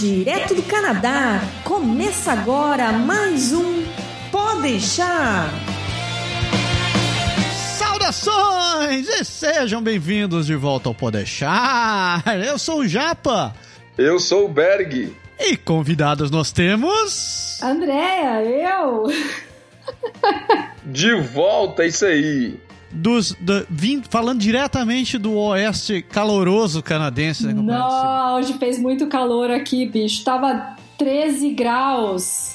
[0.00, 3.84] Direto do Canadá, começa agora mais um
[4.32, 5.50] Pode deixar.
[7.76, 12.24] Saudações e sejam bem-vindos de volta ao Pode deixar.
[12.42, 13.54] Eu sou o Japa.
[13.98, 15.14] Eu sou o Berg.
[15.38, 17.60] E convidados nós temos.
[17.62, 19.04] Andréia, eu.
[20.82, 22.58] De volta, é isso aí
[22.90, 27.46] dos do, vim, falando diretamente do oeste caloroso canadense.
[27.46, 30.24] Né, Não, hoje fez muito calor aqui, bicho.
[30.24, 32.54] Tava 13 graus.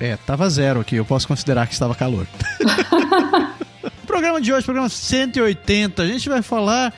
[0.00, 0.96] É, tava zero aqui.
[0.96, 2.26] Eu posso considerar que estava calor.
[4.02, 6.92] o programa de hoje, programa 180, a gente vai falar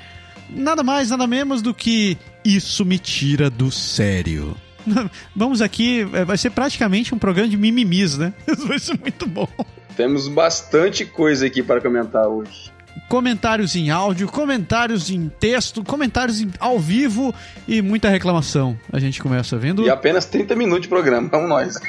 [0.48, 4.56] nada mais, nada menos do que Isso Me Tira do Sério.
[5.34, 8.32] Vamos aqui, é, vai ser praticamente um programa de mimimis, né?
[8.48, 9.48] Isso vai ser muito bom.
[9.96, 12.70] Temos bastante coisa aqui para comentar hoje.
[13.08, 17.34] Comentários em áudio, comentários em texto, comentários em, ao vivo
[17.66, 18.78] e muita reclamação.
[18.92, 19.82] A gente começa vendo.
[19.84, 21.74] E apenas 30 minutos de programa, vamos nós.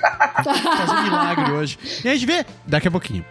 [0.44, 1.78] Fazer um milagre hoje.
[2.04, 3.26] E a gente vê daqui a pouquinho.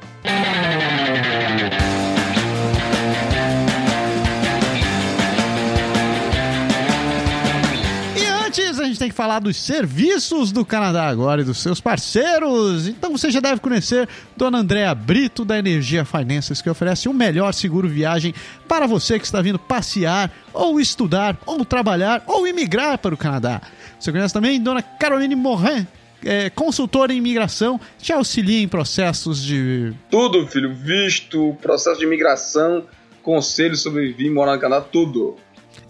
[9.01, 12.87] Tem que falar dos serviços do Canadá agora e dos seus parceiros.
[12.87, 17.55] Então você já deve conhecer Dona Andréa Brito da Energia Finances, que oferece o melhor
[17.55, 18.35] seguro viagem
[18.69, 23.63] para você que está vindo passear, ou estudar, ou trabalhar, ou imigrar para o Canadá.
[23.99, 25.87] Você conhece também Dona Caroline Morin,
[26.23, 29.95] é, consultora em imigração, te auxilia em processos de.
[30.11, 30.75] Tudo, filho.
[30.75, 32.85] Visto, processo de imigração,
[33.23, 35.39] conselho sobre vir morar no Canadá, tudo.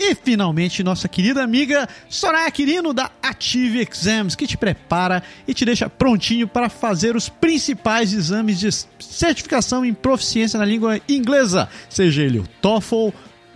[0.03, 5.62] E finalmente, nossa querida amiga Soraya Quirino da Ative Exams, que te prepara e te
[5.62, 12.23] deixa prontinho para fazer os principais exames de certificação em proficiência na língua inglesa, seja
[12.23, 13.11] ele o TOEFL,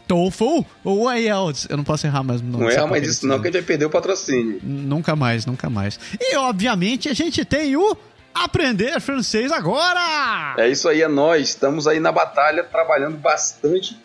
[0.07, 1.67] TOEFL ou IELTS.
[1.71, 2.43] Eu não posso errar mais.
[2.43, 4.61] Não, não erra mais isso não, que a gente vai perder o patrocínio.
[4.63, 5.99] Nunca mais, nunca mais.
[6.21, 7.97] E, obviamente, a gente tem o
[8.35, 10.57] Aprender Francês Agora!
[10.59, 11.49] É isso aí, é nós.
[11.49, 13.97] Estamos aí na batalha, trabalhando bastante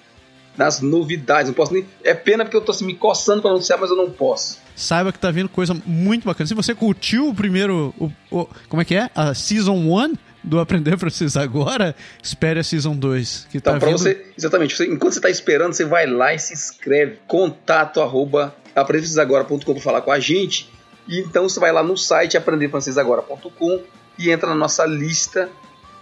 [0.58, 1.48] nas novidades.
[1.48, 1.86] Não posso nem.
[2.04, 4.60] É pena porque eu tô assim, me coçando para anunciar, mas eu não posso.
[4.76, 6.48] Saiba que tá vindo coisa muito bacana.
[6.48, 7.94] Se você curtiu o primeiro.
[7.98, 9.10] O, o como é que é?
[9.16, 13.48] A Season 1 do Aprender Francês Agora, espere a Season 2.
[13.52, 13.98] Que então, tá pra vindo...
[13.98, 14.26] você.
[14.38, 14.76] Exatamente.
[14.76, 17.20] Você, enquanto você tá esperando, você vai lá e se inscreve.
[17.28, 20.70] Contato arroba aprendefrancesagora.com para falar com a gente.
[21.08, 23.82] E então você vai lá no site aprendefrancesagora.com
[24.18, 25.50] e entra na nossa lista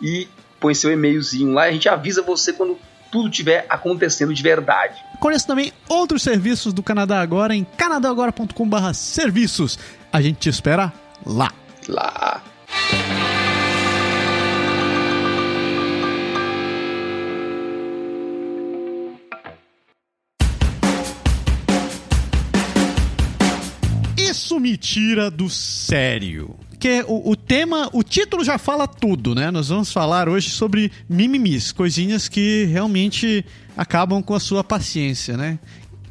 [0.01, 0.27] e
[0.59, 1.63] põe seu e-mailzinho lá.
[1.63, 2.77] A gente avisa você quando
[3.11, 4.95] tudo estiver acontecendo de verdade.
[5.19, 9.79] Conheça também outros serviços do Canadá Agora em canadagora.com.br serviços.
[10.11, 10.93] A gente te espera
[11.25, 11.51] lá.
[11.87, 12.43] Lá.
[24.17, 26.66] Isso me tira do sério.
[26.77, 29.49] Porque o, o, tema, o título já fala tudo, né?
[29.49, 33.43] Nós vamos falar hoje sobre mimimis, coisinhas que realmente
[33.75, 35.57] acabam com a sua paciência, né?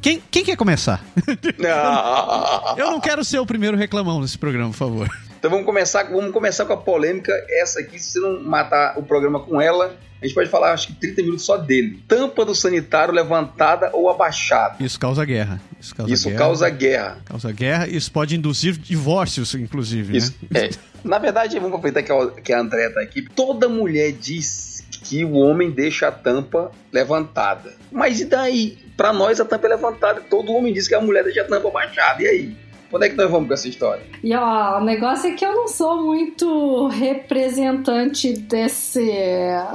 [0.01, 1.01] Quem, quem quer começar?
[2.77, 5.09] Eu não quero ser o primeiro reclamão nesse programa, por favor.
[5.39, 7.31] Então vamos começar, vamos começar com a polêmica.
[7.49, 10.87] Essa aqui, se você não matar o programa com ela, a gente pode falar, acho
[10.87, 12.03] que 30 minutos só dele.
[12.07, 14.83] Tampa do sanitário levantada ou abaixada.
[14.83, 15.61] Isso causa guerra.
[15.79, 16.39] Isso causa isso guerra.
[16.39, 17.17] Causa guerra.
[17.25, 17.87] Causa guerra.
[17.87, 20.17] Isso pode induzir divórcios, inclusive.
[20.17, 20.65] Isso, né?
[20.65, 20.69] é.
[21.03, 23.21] Na verdade, vamos aproveitar que a, que a André tá aqui.
[23.21, 27.73] Toda mulher diz que o homem deixa a tampa levantada.
[27.91, 28.77] Mas e daí?
[28.97, 30.21] Para nós, a tampa é levantada.
[30.21, 32.23] Todo homem diz que a mulher deixa a tampa baixada.
[32.23, 32.57] E aí?
[32.91, 34.03] Onde é que nós vamos com essa história?
[34.23, 39.11] E ó, o negócio é que eu não sou muito representante desse,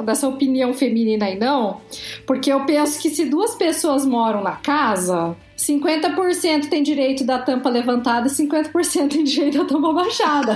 [0.04, 1.80] dessa opinião feminina aí, não.
[2.26, 7.68] Porque eu penso que se duas pessoas moram na casa, 50% tem direito da tampa
[7.68, 10.54] levantada e 50% tem direito da tampa baixada.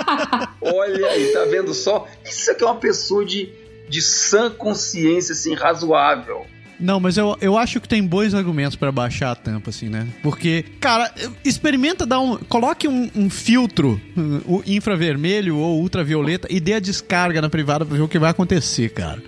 [0.60, 2.06] Olha aí, tá vendo só?
[2.24, 3.52] Isso aqui é uma pessoa de,
[3.88, 6.44] de sã consciência, assim, razoável.
[6.78, 10.06] Não, mas eu, eu acho que tem bons argumentos para baixar a tampa, assim, né?
[10.22, 11.12] Porque, cara,
[11.44, 12.36] experimenta dar um.
[12.36, 17.96] Coloque um, um filtro um, infravermelho ou ultravioleta e dê a descarga na privada pra
[17.96, 19.22] ver o que vai acontecer, cara.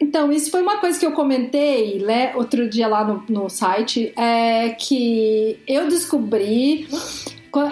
[0.00, 4.12] Então, isso foi uma coisa que eu comentei né, outro dia lá no, no site,
[4.16, 6.88] é que eu descobri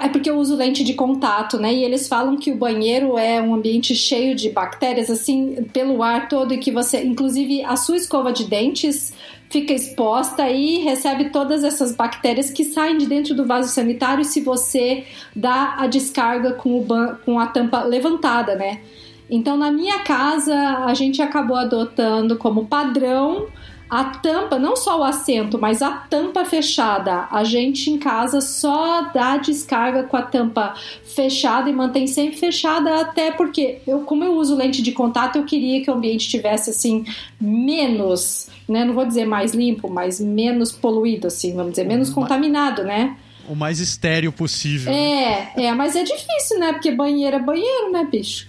[0.03, 1.73] é porque eu uso lente de contato, né?
[1.73, 6.29] E eles falam que o banheiro é um ambiente cheio de bactérias, assim, pelo ar
[6.29, 9.13] todo, e que você, inclusive, a sua escova de dentes
[9.49, 14.41] fica exposta e recebe todas essas bactérias que saem de dentro do vaso sanitário se
[14.41, 15.05] você
[15.35, 16.87] dá a descarga com, o
[17.25, 18.81] com a tampa levantada, né?
[19.29, 20.55] Então, na minha casa,
[20.85, 23.47] a gente acabou adotando como padrão
[23.91, 27.27] a tampa, não só o assento, mas a tampa fechada.
[27.31, 33.01] A gente em casa só dá descarga com a tampa fechada e mantém sempre fechada,
[33.01, 36.71] até porque eu, como eu uso lente de contato, eu queria que o ambiente tivesse
[36.71, 37.05] assim
[37.41, 38.85] menos, né?
[38.85, 43.17] Não vou dizer mais limpo, mas menos poluído, assim, vamos dizer, menos contaminado, né?
[43.49, 44.93] O mais estéreo possível.
[44.93, 46.73] É, é, mas é difícil, né?
[46.73, 48.49] Porque banheiro é banheiro, né, bicho?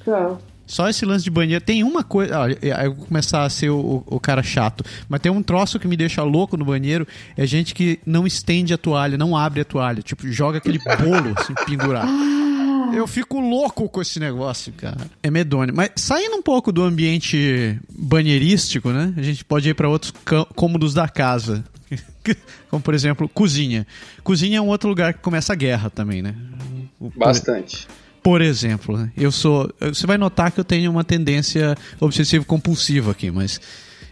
[0.72, 1.62] Só esse lance de banheiro.
[1.62, 2.40] Tem uma coisa.
[2.40, 4.86] Olha, eu vou começar a ser o, o, cara chato.
[5.10, 7.06] Mas tem um troço que me deixa louco no banheiro.
[7.36, 10.02] É gente que não estende a toalha, não abre a toalha.
[10.02, 12.10] Tipo, joga aquele bolo assim, pendurado.
[12.94, 15.12] Eu fico louco com esse negócio, cara.
[15.22, 15.74] É medonho.
[15.76, 19.14] Mas saindo um pouco do ambiente banheirístico, né?
[19.18, 20.14] A gente pode ir para outros
[20.56, 21.66] cômodos da casa.
[22.72, 23.86] Como, por exemplo, cozinha.
[24.24, 26.34] Cozinha é um outro lugar que começa a guerra também, né?
[27.18, 27.88] Bastante.
[27.88, 28.01] Por
[28.42, 29.12] exemplo, né?
[29.18, 29.74] eu sou.
[29.80, 33.60] Você vai notar que eu tenho uma tendência obsessivo-compulsiva aqui, mas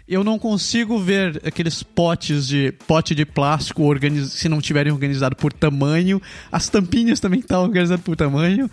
[0.09, 5.35] eu não consigo ver aqueles potes de pote de plástico organiz, se não tiverem organizado
[5.35, 6.19] por tamanho.
[6.51, 8.69] As tampinhas também estão organizadas por tamanho.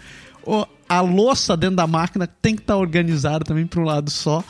[0.89, 4.43] A louça dentro da máquina tem que estar tá organizada também para um lado só.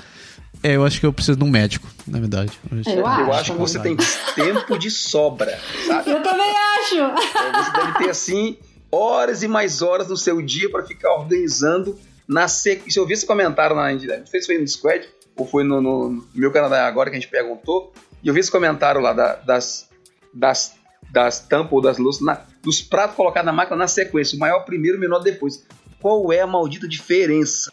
[0.62, 2.52] É, eu acho que eu preciso de um médico, na verdade.
[2.70, 3.96] Eu acho, eu acho, acho que você tem
[4.34, 6.10] tempo de sobra, sabe?
[6.10, 6.96] Eu também acho.
[6.98, 8.56] É, você deve ter assim
[8.90, 13.00] horas e mais horas no seu dia para ficar organizando na sequência.
[13.00, 16.26] Eu vi esse comentário na não sei se foi no Squad ou foi no, no
[16.34, 17.92] meu canal agora que a gente perguntou,
[18.22, 19.88] e eu vi esse comentário lá da, das,
[20.32, 20.74] das,
[21.12, 24.60] das tampas ou das louças, na, dos pratos colocados na máquina na sequência, o maior
[24.60, 25.64] primeiro, o menor depois.
[26.00, 27.72] Qual é a maldita diferença?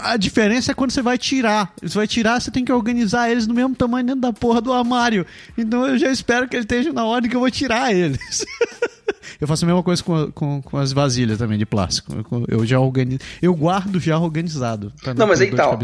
[0.00, 1.72] A diferença é quando você vai tirar.
[1.82, 4.72] Você vai tirar, você tem que organizar eles no mesmo tamanho dentro da porra do
[4.72, 5.26] armário.
[5.58, 8.44] Então eu já espero que ele esteja na ordem que eu vou tirar eles.
[9.40, 12.12] Eu faço a mesma coisa com, com, com as vasilhas também de plástico.
[12.48, 13.20] Eu já organizo.
[13.42, 14.92] Eu guardo já organizado.
[15.14, 15.78] Não, mas aí tal.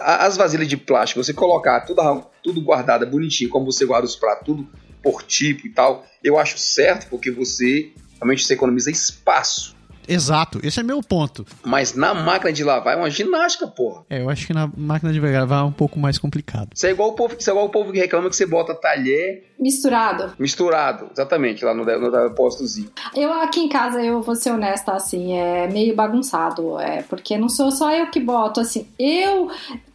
[0.00, 4.46] as vasilhas de plástico, você colocar tudo, tudo guardado bonitinho, como você guarda os pratos,
[4.46, 4.66] tudo
[5.02, 9.74] por tipo e tal, eu acho certo, porque você realmente você economiza espaço.
[10.08, 11.46] Exato, esse é meu ponto.
[11.64, 14.04] Mas na máquina de lavar é uma ginástica, porra.
[14.10, 16.70] É, eu acho que na máquina de lavar é um pouco mais complicado.
[16.74, 18.74] Isso é igual o povo, isso é igual o povo que reclama que você bota
[18.74, 20.32] talher misturado.
[20.38, 22.90] Misturado, exatamente, lá no, no depósitozinho.
[23.14, 27.48] Eu aqui em casa, eu vou ser honesta, assim, é meio bagunçado, é, porque não
[27.48, 29.50] sou só eu que boto, assim, eu,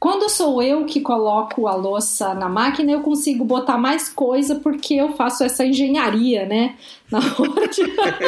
[0.05, 4.93] quando sou eu que coloco a louça na máquina, eu consigo botar mais coisa porque
[4.93, 6.75] eu faço essa engenharia, né?
[7.09, 7.81] Na hora de...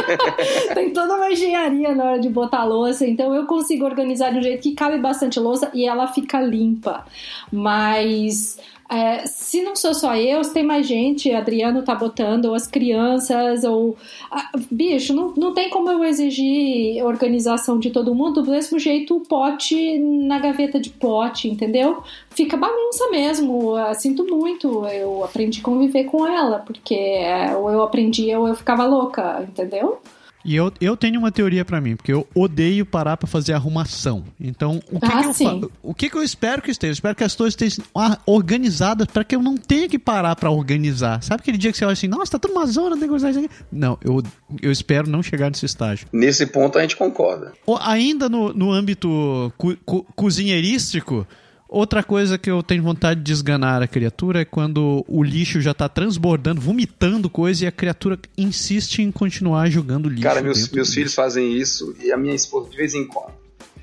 [0.74, 4.42] Tem toda uma engenharia na hora de botar louça, então eu consigo organizar de um
[4.42, 7.06] jeito que cabe bastante louça e ela fica limpa.
[7.52, 8.60] Mas
[8.90, 12.68] é, se não sou só eu, se tem mais gente, Adriano tá botando, ou as
[12.68, 13.98] crianças, ou.
[14.32, 19.18] Ah, bicho, não, não tem como eu exigir organização de todo mundo, do mesmo jeito
[19.18, 22.02] o pote na gaveta de pote, entendeu?
[22.30, 23.74] Fica bagunça mesmo.
[23.96, 24.86] Sinto muito.
[24.88, 29.46] Eu aprendi a conviver com ela, porque é, ou eu aprendia ou eu ficava louca,
[29.48, 30.00] entendeu?
[30.48, 34.24] E eu, eu tenho uma teoria para mim, porque eu odeio parar para fazer arrumação.
[34.40, 35.72] Então, o que, ah, que eu faço?
[35.84, 36.92] O que, que eu espero que esteja?
[36.92, 37.84] Eu espero que as coisas estejam
[38.26, 41.22] organizadas para que eu não tenha que parar para organizar.
[41.22, 43.28] Sabe aquele dia que você olha assim, nossa, tá tudo uma zona, tem que isso
[43.28, 43.50] aqui?
[43.70, 44.24] Não, eu,
[44.62, 46.08] eu espero não chegar nesse estágio.
[46.14, 47.52] Nesse ponto a gente concorda.
[47.82, 51.28] Ainda no, no âmbito co co cozinheirístico,
[51.70, 55.74] Outra coisa que eu tenho vontade de esganar a criatura é quando o lixo já
[55.74, 60.24] tá transbordando, vomitando coisa e a criatura insiste em continuar jogando lixo.
[60.24, 63.34] Cara, meus, meus filhos fazem isso e a minha esposa de vez em quando.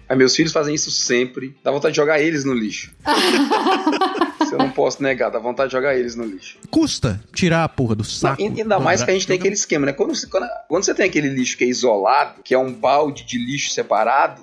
[0.09, 1.57] Aí meus filhos fazem isso sempre.
[1.63, 2.93] Dá vontade de jogar eles no lixo.
[4.55, 6.57] eu não posso negar, dá vontade de jogar eles no lixo.
[6.71, 8.41] Custa tirar a porra do saco.
[8.41, 9.93] Não, ainda mais que a gente tem aquele esquema, né?
[9.93, 13.39] Quando, quando, quando você tem aquele lixo que é isolado, que é um balde de
[13.39, 14.43] lixo separado,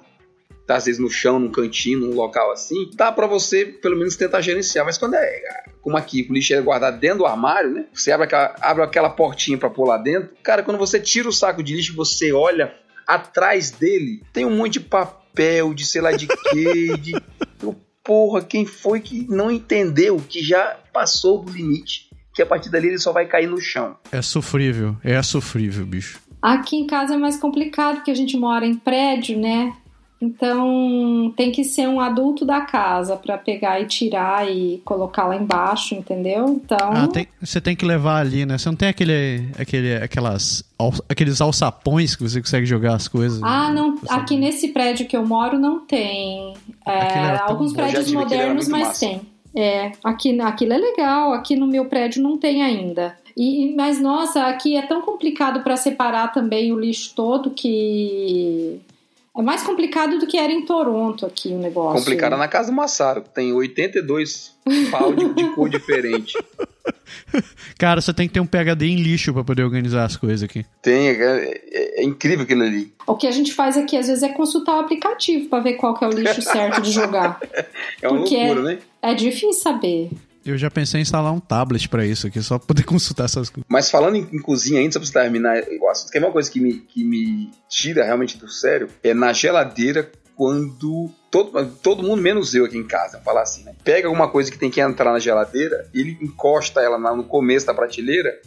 [0.66, 4.16] tá às vezes no chão, num cantinho, num local assim, dá para você pelo menos
[4.16, 4.86] tentar gerenciar.
[4.86, 5.42] Mas quando é
[5.82, 7.86] como aqui, o lixo é guardado dentro do armário, né?
[7.94, 10.30] Você abre aquela, abre aquela portinha para pôr lá dentro.
[10.44, 12.74] Cara, quando você tira o saco de lixo, você olha
[13.08, 17.14] atrás dele, tem um monte de papel, de sei lá de quê, de.
[18.04, 22.10] Porra, quem foi que não entendeu que já passou do limite?
[22.34, 23.96] Que a partir dali ele só vai cair no chão.
[24.12, 26.20] É sofrível, é sofrível, bicho.
[26.42, 29.72] Aqui em casa é mais complicado, porque a gente mora em prédio, né?
[30.22, 35.36] Então tem que ser um adulto da casa para pegar e tirar e colocar lá
[35.36, 36.48] embaixo, entendeu?
[36.64, 38.58] Então ah, tem, você tem que levar ali, né?
[38.58, 40.64] Você não tem aquele, aquele, aquelas,
[41.10, 43.42] aqueles alçapões que você consegue jogar as coisas.
[43.42, 43.98] Ah, não.
[44.10, 46.54] Aqui nesse prédio que eu moro não tem.
[46.86, 49.00] É, alguns prédios modernos, mas massa.
[49.00, 49.22] tem.
[49.56, 51.34] É, aqui, aquilo é legal.
[51.34, 53.18] Aqui no meu prédio não tem ainda.
[53.36, 58.80] E, mas nossa, aqui é tão complicado para separar também o lixo todo que
[59.38, 62.00] É mais complicado do que era em Toronto aqui o negócio.
[62.00, 64.58] Complicado na casa do Massaro, tem 82
[64.92, 66.34] pau de, de cor diferente.
[67.80, 70.66] Cara, você tem que ter um PHD em lixo para poder organizar as coisas aqui.
[70.82, 72.94] Tem, é, é, é, incrível aquilo ali.
[73.08, 75.94] O que a gente faz aqui às vezes é consultar o aplicativo para ver qual
[75.94, 77.40] que é o lixo certo de jogar.
[78.02, 78.80] É uma Porque loucura, né?
[79.02, 80.10] É difícil saber.
[80.46, 83.50] Eu já pensei em instalar um tablet para isso aqui, só pra poder consultar essas
[83.50, 83.66] coisas.
[83.70, 86.32] Mas falando em, em cozinha ainda, só pra você terminar o assunto, que é uma
[86.32, 92.04] coisa que me, que me tira realmente do sério, é na geladeira quando todo, todo
[92.04, 93.76] mundo, menos eu aqui em casa, falar assim, né?
[93.84, 97.74] Pega alguma coisa que tem que entrar na geladeira, ele encosta ela no começo da
[97.74, 98.40] prateleira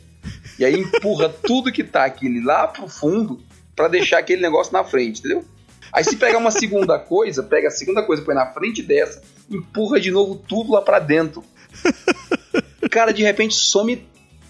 [0.58, 3.40] e aí empurra tudo que tá aquele lá pro fundo
[3.76, 5.44] pra deixar aquele negócio na frente, entendeu?
[5.92, 10.00] Aí se pegar uma segunda coisa, pega a segunda coisa, põe na frente dessa, empurra
[10.00, 11.44] de novo tudo lá pra dentro.
[12.90, 14.06] Cara, de repente some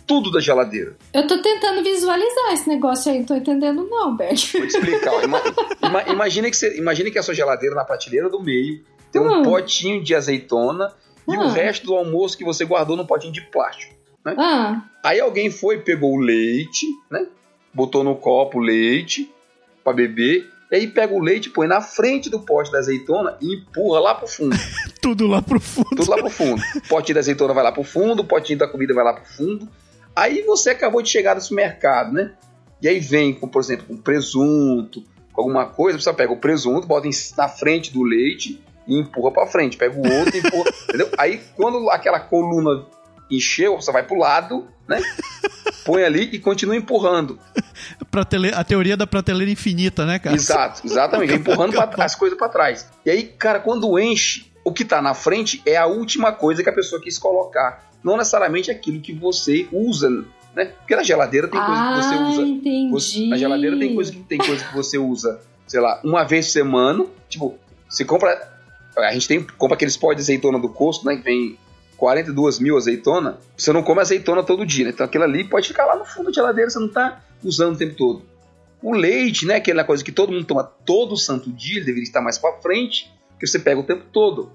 [0.07, 0.97] tudo da geladeira.
[1.15, 4.53] Eu tô tentando visualizar esse negócio aí, não tô entendendo não, Bert.
[4.53, 5.25] Vou te explicar.
[5.25, 5.43] Ima-
[5.83, 9.39] ima- imagina, que você, imagina que a sua geladeira na prateleira do meio tem um
[9.39, 9.43] Hum.
[9.43, 10.93] potinho de azeitona
[11.27, 11.49] e o Hum.
[11.53, 13.95] resto do almoço que você guardou num potinho de plástico.
[14.27, 17.27] Ah, Aí alguém foi, pegou o leite, né?
[17.73, 19.31] Botou no copo o leite
[19.83, 20.51] pra beber.
[20.71, 24.15] E aí pega o leite, põe na frente do pote da azeitona e empurra lá
[24.15, 24.57] pro fundo.
[25.05, 25.89] Tudo lá pro fundo.
[25.91, 26.63] Tudo lá pro fundo.
[26.77, 29.25] O potinho da azeitona vai lá pro fundo, o potinho da comida vai lá pro
[29.25, 29.69] fundo.
[30.17, 32.33] Aí você acabou de chegar no supermercado, né?
[32.81, 36.87] E aí vem, com, por exemplo, com presunto, com alguma coisa, você pega o presunto,
[36.87, 39.77] bota na frente do leite e empurra pra frente.
[39.77, 41.11] Pega o outro e empurra, entendeu?
[41.19, 42.87] Aí quando aquela coluna
[43.31, 45.01] encheu, você vai pro lado, né?
[45.85, 47.39] Põe ali e continua empurrando.
[48.11, 50.35] Pratele- A teoria da prateleira infinita, né, cara?
[50.37, 51.33] Exato, exatamente.
[51.35, 52.89] Empurrando pra- as coisas pra trás.
[53.05, 56.69] E aí, cara, quando enche, o que tá na frente é a última coisa que
[56.69, 57.91] a pessoa quis colocar.
[58.03, 60.09] Não necessariamente aquilo que você usa,
[60.55, 60.67] né?
[60.67, 62.43] Porque na geladeira tem coisa que você ah, usa.
[62.43, 62.91] entendi.
[62.91, 66.47] Você- na geladeira tem coisa, que, tem coisa que você usa, sei lá, uma vez
[66.47, 67.07] por semana.
[67.29, 68.53] Tipo, você compra.
[68.97, 71.17] A gente tem, compra aqueles pó de azeitona do Costco, né?
[71.17, 71.59] Que vem
[71.97, 73.39] 42 mil azeitona.
[73.57, 74.91] Você não come azeitona todo dia, né?
[74.93, 77.79] Então aquilo ali pode ficar lá no fundo da geladeira, você não tá usando o
[77.79, 78.23] tempo todo.
[78.83, 79.57] O leite, né?
[79.57, 83.11] Aquela coisa que todo mundo toma todo santo dia, ele deveria estar mais pra frente,
[83.45, 84.51] que você pega o tempo todo,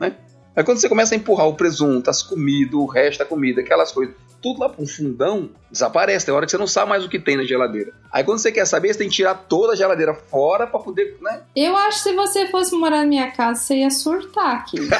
[0.00, 0.14] né?
[0.54, 3.90] Aí quando você começa a empurrar o presunto, as comidas, o resto da comida, aquelas
[3.90, 6.26] coisas, tudo lá para um fundão, desaparece.
[6.26, 7.92] Tem hora que você não sabe mais o que tem na geladeira.
[8.12, 11.16] Aí quando você quer saber, você tem que tirar toda a geladeira fora para poder,
[11.22, 11.42] né?
[11.56, 14.76] Eu acho que se você fosse morar na minha casa, você ia surtar aqui.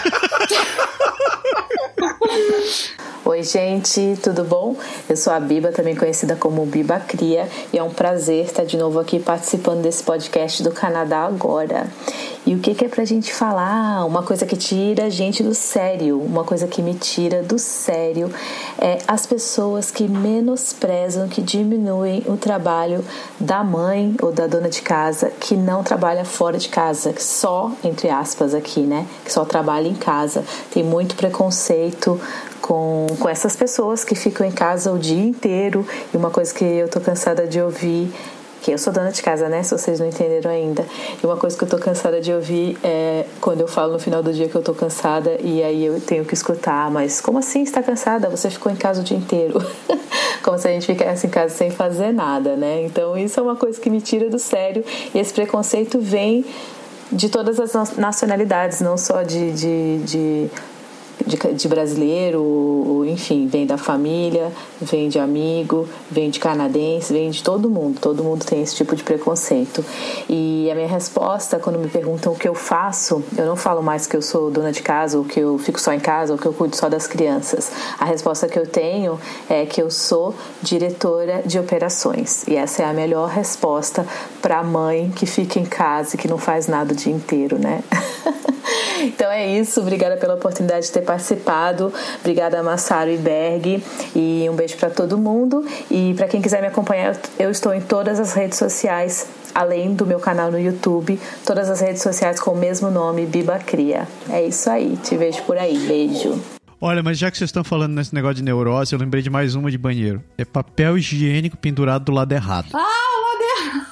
[3.25, 4.77] Oi, gente, tudo bom?
[5.09, 8.77] Eu sou a Biba, também conhecida como Biba Cria, e é um prazer estar de
[8.77, 11.89] novo aqui participando desse podcast do Canadá Agora.
[12.45, 14.05] E o que, que é pra gente falar?
[14.05, 18.33] Uma coisa que tira a gente do sério, uma coisa que me tira do sério
[18.81, 23.05] é as pessoas que menosprezam, que diminuem o trabalho
[23.39, 27.71] da mãe ou da dona de casa que não trabalha fora de casa, que só,
[27.85, 29.07] entre aspas, aqui, né?
[29.25, 30.45] Que só trabalha em casa.
[30.73, 32.21] Tem muito preconceito
[32.61, 35.87] com, com essas pessoas que ficam em casa o dia inteiro.
[36.13, 38.13] E uma coisa que eu tô cansada de ouvir
[38.63, 39.63] que eu sou dona de casa, né?
[39.63, 40.87] Se vocês não entenderam ainda.
[41.23, 44.23] E uma coisa que eu tô cansada de ouvir é quando eu falo no final
[44.23, 47.63] do dia que eu tô cansada e aí eu tenho que escutar, mas como assim
[47.63, 48.31] está cansada?
[48.31, 49.61] Você ficou em casa o dia inteiro.
[50.43, 52.83] como se a gente ficasse em casa sem fazer nada, né?
[52.83, 56.45] Então isso é uma coisa que me tira do sério e esse preconceito vem
[57.11, 60.51] de todas as nacionalidades, não só de, de, de
[61.27, 67.43] de, de, brasileiro, enfim, vem da família, vem de amigo, vem de canadense, vem de
[67.43, 67.99] todo mundo.
[68.01, 69.85] Todo mundo tem esse tipo de preconceito.
[70.29, 74.07] E a minha resposta, quando me perguntam o que eu faço, eu não falo mais
[74.07, 76.47] que eu sou dona de casa, ou que eu fico só em casa, ou que
[76.47, 77.71] eu cuido só das crianças.
[77.99, 82.47] A resposta que eu tenho é que eu sou diretora de operações.
[82.49, 84.07] E essa é a melhor resposta
[84.41, 87.59] para a mãe que fica em casa e que não faz nada o dia inteiro,
[87.59, 87.83] né?
[89.03, 91.12] Então é isso, obrigada pela oportunidade de ter participado.
[92.21, 93.83] Obrigada Massaro e Berg
[94.15, 95.67] e um beijo para todo mundo.
[95.91, 100.07] E para quem quiser me acompanhar, eu estou em todas as redes sociais, além do
[100.07, 104.07] meu canal no YouTube, todas as redes sociais com o mesmo nome, Biba Cria.
[104.31, 105.77] É isso aí, te vejo por aí.
[105.87, 106.41] Beijo.
[106.85, 109.55] Olha, mas já que vocês estão falando nesse negócio de neurose, eu lembrei de mais
[109.55, 110.21] uma de banheiro.
[110.37, 112.67] É papel higiênico pendurado do lado errado.
[112.73, 113.92] Ah, o lado errado!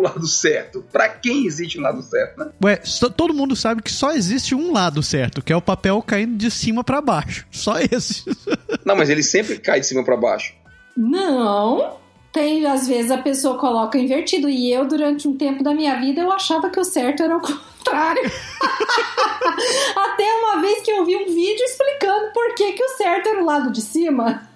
[0.00, 0.82] O lado certo?
[0.90, 2.50] Para quem existe um lado certo, né?
[2.64, 6.00] Ué, só, todo mundo sabe que só existe um lado certo, que é o papel
[6.00, 7.46] caindo de cima para baixo.
[7.50, 8.24] Só esse.
[8.82, 10.54] Não, mas ele sempre cai de cima para baixo.
[10.96, 11.98] Não.
[12.32, 14.48] Tem, às vezes a pessoa coloca invertido.
[14.48, 17.40] E eu, durante um tempo da minha vida, eu achava que o certo era o
[17.44, 18.22] contrário.
[19.96, 23.42] Até uma vez que eu vi um vídeo explicando por que, que o certo era
[23.42, 24.48] o lado de cima.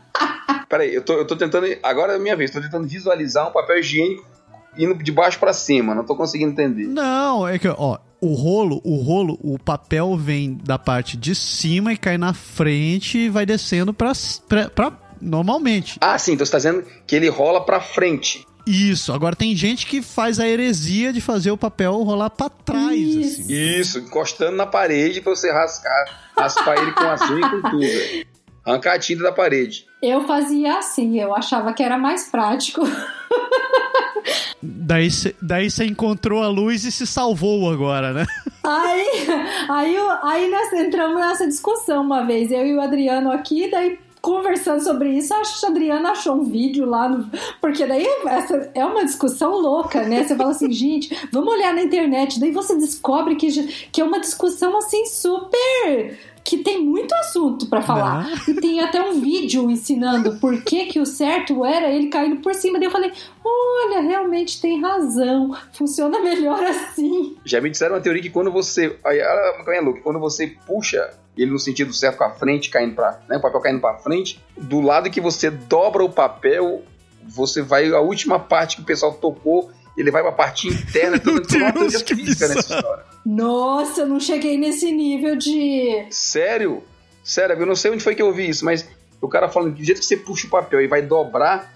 [0.71, 1.67] Peraí, eu tô, eu tô tentando.
[1.83, 4.34] Agora é a minha vez, tô tentando visualizar um papel higiênico
[4.79, 6.87] indo de baixo pra cima, não tô conseguindo entender.
[6.87, 11.93] Não, é que, ó, o rolo, o rolo, o papel vem da parte de cima
[11.93, 14.13] e cai na frente e vai descendo pra,
[14.49, 15.99] pra, pra normalmente.
[16.01, 18.45] Ah, sim, então você tá dizendo que ele rola pra frente.
[18.67, 22.99] Isso, agora tem gente que faz a heresia de fazer o papel rolar pra trás,
[22.99, 23.43] Isso.
[23.43, 23.53] assim.
[23.53, 27.81] Isso, encostando na parede pra você rascar, raspar ele com as unhas e com tudo.
[27.81, 28.27] velho.
[28.67, 29.85] Arrancar a tinta da parede.
[30.03, 32.81] Eu fazia assim, eu achava que era mais prático.
[34.63, 38.27] Daí você daí encontrou a luz e se salvou agora, né?
[38.63, 39.27] Aí,
[39.69, 44.83] aí, aí nós entramos nessa discussão uma vez, eu e o Adriano aqui, daí conversando
[44.83, 48.83] sobre isso, acho que o Adriano achou um vídeo lá, no, porque daí essa é
[48.83, 50.25] uma discussão louca, né?
[50.25, 53.51] Você fala assim, gente, vamos olhar na internet, daí você descobre que,
[53.93, 58.31] que é uma discussão assim super que tem muito assunto pra falar.
[58.47, 62.55] E tem até um vídeo ensinando por que, que o certo era ele caindo por
[62.55, 62.79] cima.
[62.79, 63.11] Daí eu falei,
[63.43, 65.57] olha, realmente tem razão.
[65.73, 67.37] Funciona melhor assim.
[67.47, 68.99] Já me disseram uma teoria que quando você.
[69.03, 72.95] Olha como é louco, quando você puxa ele no sentido certo com a frente, caindo
[72.95, 73.19] pra.
[73.27, 76.83] Né, o papel caindo pra frente, do lado que você dobra o papel,
[77.23, 77.91] você vai.
[77.91, 81.93] A última parte que o pessoal tocou, ele vai pra parte interna, tudo uma Deus,
[81.93, 82.81] teoria que física nessa bizarro.
[82.81, 83.05] história.
[83.25, 86.07] Nossa, eu não cheguei nesse nível de.
[86.11, 86.83] Sério?
[87.23, 88.89] Sério, eu não sei onde foi que eu ouvi isso, mas
[89.21, 91.73] o cara falando que do jeito que você puxa o papel e vai dobrar,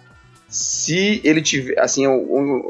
[0.49, 2.05] se ele tiver, assim,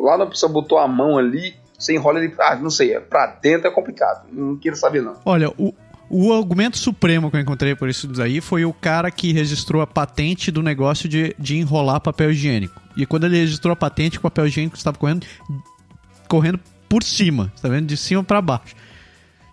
[0.01, 3.27] lá na pessoa botou a mão ali, você enrola ele, ah, não sei, é pra
[3.27, 5.17] dentro é complicado, não quero saber não.
[5.25, 5.75] Olha, o,
[6.11, 9.87] o argumento supremo que eu encontrei por isso daí foi o cara que registrou a
[9.87, 12.81] patente do negócio de, de enrolar papel higiênico.
[12.97, 15.27] E quando ele registrou a patente, o papel higiênico estava correndo,
[16.27, 17.87] correndo por cima, tá vendo?
[17.87, 18.75] De cima para baixo.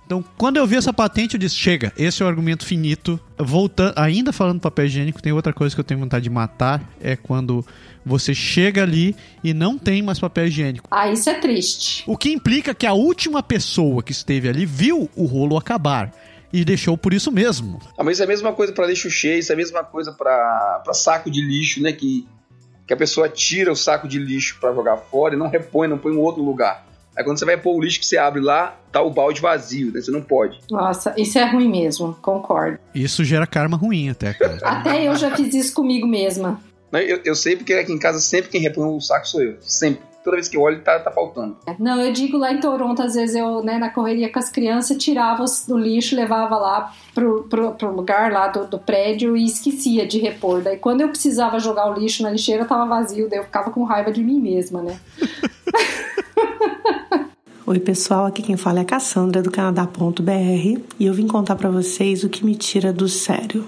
[0.06, 3.20] Então, quando eu vi essa patente, eu disse: chega, esse é o argumento finito.
[3.38, 6.82] Voltando, ainda falando do papel higiênico, tem outra coisa que eu tenho vontade de matar:
[7.02, 7.66] é quando
[8.06, 10.88] você chega ali e não tem mais papel higiênico.
[10.92, 12.04] Ah, isso é triste.
[12.06, 16.14] O que implica que a última pessoa que esteve ali viu o rolo acabar
[16.56, 17.80] e deixou por isso mesmo.
[17.98, 20.12] Ah, mas isso é a mesma coisa pra lixo cheio, isso é a mesma coisa
[20.12, 22.26] pra pra saco de lixo, né, que,
[22.88, 25.98] que a pessoa tira o saco de lixo pra jogar fora e não repõe, não
[25.98, 26.86] põe em outro lugar.
[27.18, 29.92] Aí quando você vai pôr o lixo que você abre lá, tá o balde vazio,
[29.92, 30.60] né, você não pode.
[30.70, 32.80] Nossa, isso é ruim mesmo, concordo.
[32.94, 34.60] Isso gera karma ruim até, cara.
[34.64, 36.60] Até eu já fiz isso comigo mesma.
[36.94, 40.02] Eu, eu sei porque aqui em casa sempre quem repõe o saco sou eu, sempre.
[40.26, 41.56] Toda vez que eu olho, tá, tá faltando.
[41.80, 44.98] Não, eu digo lá em Toronto, às vezes eu, né, na correria com as crianças,
[44.98, 49.46] tirava os- do lixo, levava lá pro, pro, pro lugar lá do, do prédio e
[49.46, 50.62] esquecia de repor.
[50.64, 53.84] Daí quando eu precisava jogar o lixo na lixeira, tava vazio, daí eu ficava com
[53.84, 55.00] raiva de mim mesma, né?
[57.68, 60.22] Oi, pessoal, aqui quem fala é a Cassandra do Canadá.br
[61.00, 63.66] e eu vim contar pra vocês o que me tira do sério.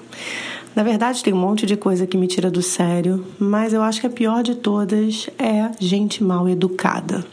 [0.77, 3.99] Na verdade, tem um monte de coisa que me tira do sério, mas eu acho
[3.99, 7.25] que a pior de todas é gente mal educada.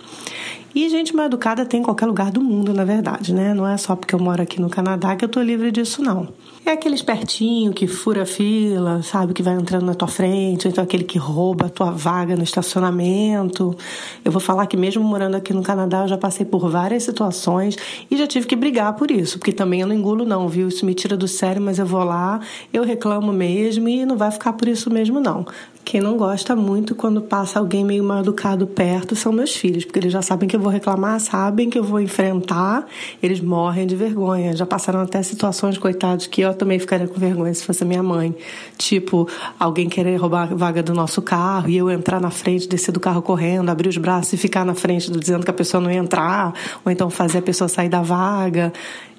[0.75, 3.53] E gente mal educada tem em qualquer lugar do mundo, na verdade, né?
[3.53, 6.27] Não é só porque eu moro aqui no Canadá que eu tô livre disso, não.
[6.67, 9.35] É aquele espertinho que fura a fila, sabe?
[9.35, 12.43] Que vai entrando na tua frente, ou então aquele que rouba a tua vaga no
[12.43, 13.77] estacionamento.
[14.25, 17.77] Eu vou falar que mesmo morando aqui no Canadá, eu já passei por várias situações
[18.11, 20.67] e já tive que brigar por isso, porque também eu não engulo não, viu?
[20.69, 22.41] Isso me tira do sério, mas eu vou lá,
[22.73, 25.45] eu reclamo mesmo e não vai ficar por isso mesmo não.
[25.85, 29.99] Quem não gosta muito quando passa alguém meio mal educado perto são meus filhos, porque
[29.99, 32.87] eles já sabem que eu vou reclamar, sabem que eu vou enfrentar,
[33.23, 34.57] eles morrem de vergonha.
[34.57, 38.35] Já passaram até situações, coitados, que eu também ficaria com vergonha se fosse minha mãe.
[38.79, 39.29] Tipo,
[39.61, 42.99] alguém querer roubar a vaga do nosso carro e eu entrar na frente, descer do
[42.99, 45.99] carro correndo, abrir os braços e ficar na frente dizendo que a pessoa não ia
[45.99, 48.73] entrar, ou então fazer a pessoa sair da vaga.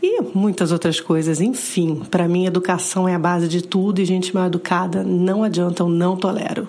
[0.07, 1.41] E muitas outras coisas.
[1.41, 5.81] Enfim, para mim, educação é a base de tudo e gente mal educada não adianta,
[5.81, 6.67] eu não tolero.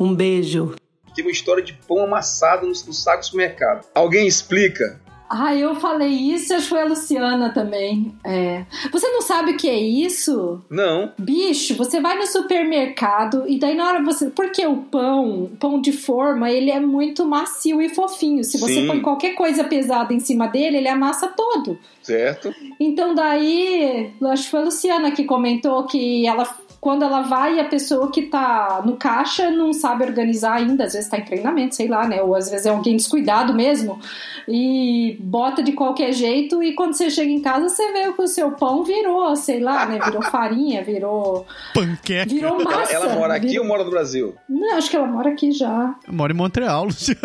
[0.00, 0.74] Um beijo.
[1.14, 3.86] Tem uma história de pão amassado no, no saco do supermercado.
[3.94, 5.00] Alguém explica?
[5.34, 8.14] Ah, eu falei isso, acho que foi a Luciana também.
[8.22, 8.66] É.
[8.92, 10.60] Você não sabe o que é isso?
[10.68, 11.10] Não.
[11.18, 14.28] Bicho, você vai no supermercado e daí na hora você.
[14.28, 18.44] Porque o pão, pão de forma, ele é muito macio e fofinho.
[18.44, 18.86] Se você Sim.
[18.86, 21.78] põe qualquer coisa pesada em cima dele, ele amassa todo.
[22.02, 22.54] Certo?
[22.78, 26.46] Então daí, acho que foi a Luciana que comentou que ela.
[26.82, 31.08] Quando ela vai, a pessoa que tá no caixa não sabe organizar ainda, às vezes
[31.08, 32.20] tá em treinamento, sei lá, né?
[32.20, 34.00] Ou às vezes é alguém descuidado mesmo,
[34.48, 38.26] e bota de qualquer jeito, e quando você chega em casa, você vê que o
[38.26, 40.00] seu pão virou, sei lá, né?
[40.04, 41.46] Virou farinha, virou.
[41.72, 42.28] Panqueca.
[42.28, 42.92] Virou Ela, massa.
[42.92, 43.62] ela mora aqui virou...
[43.62, 44.34] ou mora no Brasil?
[44.48, 45.94] Não, acho que ela mora aqui já.
[46.08, 47.20] Mora em Montreal, Luciano.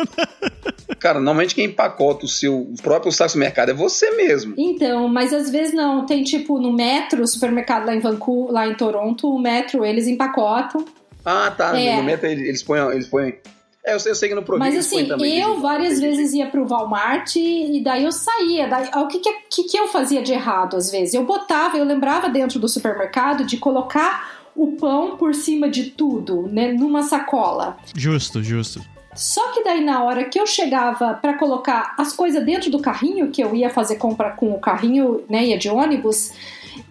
[0.99, 4.53] Cara, normalmente quem empacota o seu próprio saco do mercado é você mesmo.
[4.57, 6.05] Então, mas às vezes não.
[6.05, 10.85] Tem tipo no metro, supermercado lá em Vancouver, lá em Toronto, o metro eles empacotam.
[11.23, 11.77] Ah, tá.
[11.79, 11.91] É.
[11.91, 12.79] No momento eles põem.
[12.91, 13.35] Eles põem
[13.85, 16.47] É, eu sei, eu sei que no Província Mas assim, também, eu várias vezes ia
[16.47, 18.67] pro Walmart e, e daí eu saía.
[18.67, 21.13] Daí, o que, que, que eu fazia de errado às vezes?
[21.13, 26.47] Eu botava, eu lembrava dentro do supermercado de colocar o pão por cima de tudo,
[26.51, 27.77] né, numa sacola.
[27.95, 28.81] Justo, justo.
[29.13, 33.31] Só que daí na hora que eu chegava para colocar as coisas dentro do carrinho,
[33.31, 36.31] que eu ia fazer compra com o carrinho, né, ia de ônibus,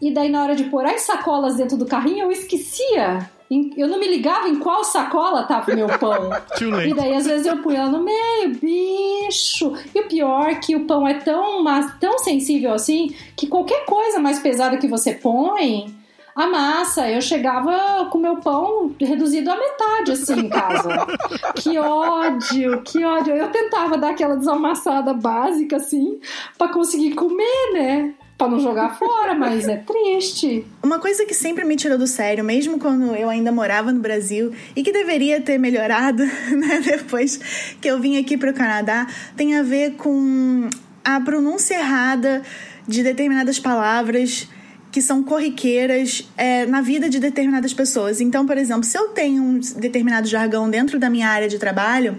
[0.00, 3.30] e daí na hora de pôr as sacolas dentro do carrinho, eu esquecia
[3.76, 6.30] eu não me ligava em qual sacola tava o meu pão.
[6.84, 9.72] e daí, às vezes, eu punha ela no meio, bicho.
[9.94, 11.64] E o pior é que o pão é tão,
[12.00, 15.94] tão sensível assim que qualquer coisa mais pesada que você põe,
[16.36, 17.08] a massa.
[17.08, 21.06] Eu chegava com meu pão reduzido à metade, assim, em casa.
[21.56, 23.34] que ódio, que ódio.
[23.34, 26.20] Eu tentava dar aquela desamassada básica, assim,
[26.58, 28.14] para conseguir comer, né?
[28.36, 30.66] Para não jogar fora, mas é triste.
[30.82, 34.52] Uma coisa que sempre me tirou do sério, mesmo quando eu ainda morava no Brasil
[34.74, 36.22] e que deveria ter melhorado,
[36.52, 37.40] né, depois
[37.80, 40.68] que eu vim aqui para o Canadá, tem a ver com
[41.02, 42.42] a pronúncia errada
[42.86, 44.48] de determinadas palavras
[44.92, 48.20] que são corriqueiras é, na vida de determinadas pessoas.
[48.20, 52.16] Então, por exemplo, se eu tenho um determinado jargão dentro da minha área de trabalho,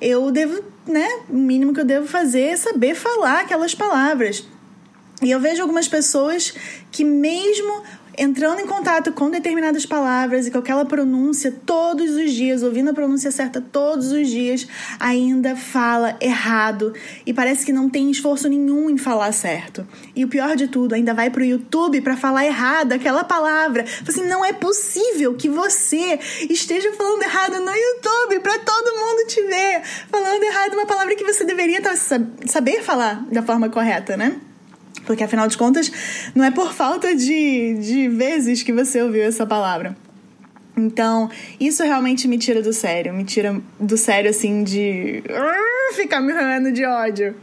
[0.00, 4.46] eu devo, né, o mínimo que eu devo fazer é saber falar aquelas palavras.
[5.22, 6.54] E eu vejo algumas pessoas
[6.92, 7.82] que, mesmo
[8.18, 12.92] entrando em contato com determinadas palavras e com aquela pronúncia todos os dias, ouvindo a
[12.92, 14.66] pronúncia certa todos os dias,
[14.98, 16.92] ainda fala errado
[17.24, 19.86] e parece que não tem esforço nenhum em falar certo.
[20.16, 23.84] E o pior de tudo, ainda vai pro YouTube para falar errado aquela palavra.
[24.06, 26.18] Assim, não é possível que você
[26.50, 31.24] esteja falando errado no YouTube para todo mundo te ver, falando errado uma palavra que
[31.24, 34.40] você deveria saber falar da forma correta, né?
[35.06, 35.90] Porque afinal de contas,
[36.34, 39.96] não é por falta de, de vezes que você ouviu essa palavra.
[40.76, 43.12] Então, isso realmente me tira do sério.
[43.12, 45.22] Me tira do sério, assim, de.
[45.94, 47.34] ficar me ranhando de ódio.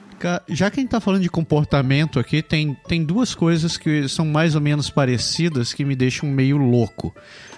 [0.47, 4.25] Já que a gente tá falando de comportamento aqui, tem, tem duas coisas que são
[4.25, 7.13] mais ou menos parecidas que me deixam meio louco.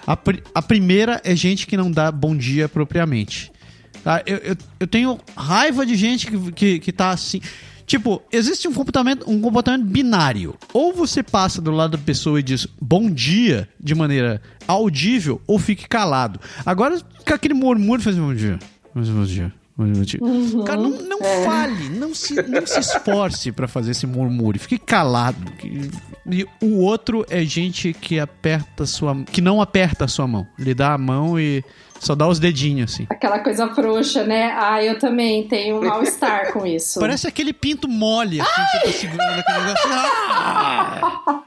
[0.06, 3.52] A, pr a primeira é gente que não dá bom dia propriamente.
[4.02, 4.22] Tá?
[4.26, 7.40] Eu, eu, eu tenho raiva de gente que, que, que tá assim.
[7.88, 10.54] Tipo, existe um comportamento, um comportamento binário.
[10.74, 15.58] Ou você passa do lado da pessoa e diz bom dia de maneira audível, ou
[15.58, 16.38] fique calado.
[16.66, 18.58] Agora, com aquele murmúrio, faz bom dia.
[18.94, 20.18] Bom dia.
[20.20, 21.44] Uhum, Cara, não, não é.
[21.44, 25.38] fale, não se, não se esforce para fazer esse murmúrio, fique calado.
[26.30, 30.74] E o outro é gente que aperta sua que não aperta a sua mão, lhe
[30.74, 31.64] dá a mão e
[31.98, 33.06] só dá os dedinhos, assim.
[33.10, 34.52] Aquela coisa frouxa, né?
[34.56, 37.00] Ah, eu também tenho um mal-estar com isso.
[37.00, 38.66] Parece aquele pinto mole, assim, Ai!
[38.66, 39.90] você tá segurando aquele negócio.
[39.90, 41.42] Ah!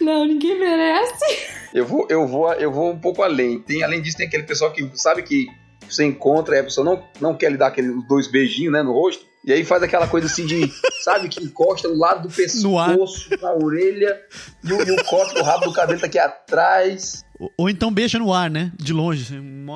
[0.00, 1.24] Não, ninguém merece.
[1.72, 3.60] Eu vou, eu vou, eu vou um pouco além.
[3.60, 5.46] Tem, além disso, tem aquele pessoal que sabe que
[5.88, 8.92] você encontra e a pessoa não, não quer lhe dar aqueles dois beijinhos, né, no
[8.92, 9.24] rosto.
[9.44, 10.70] E aí faz aquela coisa assim de,
[11.02, 14.20] sabe, que encosta do lado do pescoço, na orelha,
[14.62, 17.24] e o, e o corte do rabo do cabelo tá aqui atrás.
[17.56, 18.72] Ou, então beija no ar, né?
[18.76, 19.22] De longe.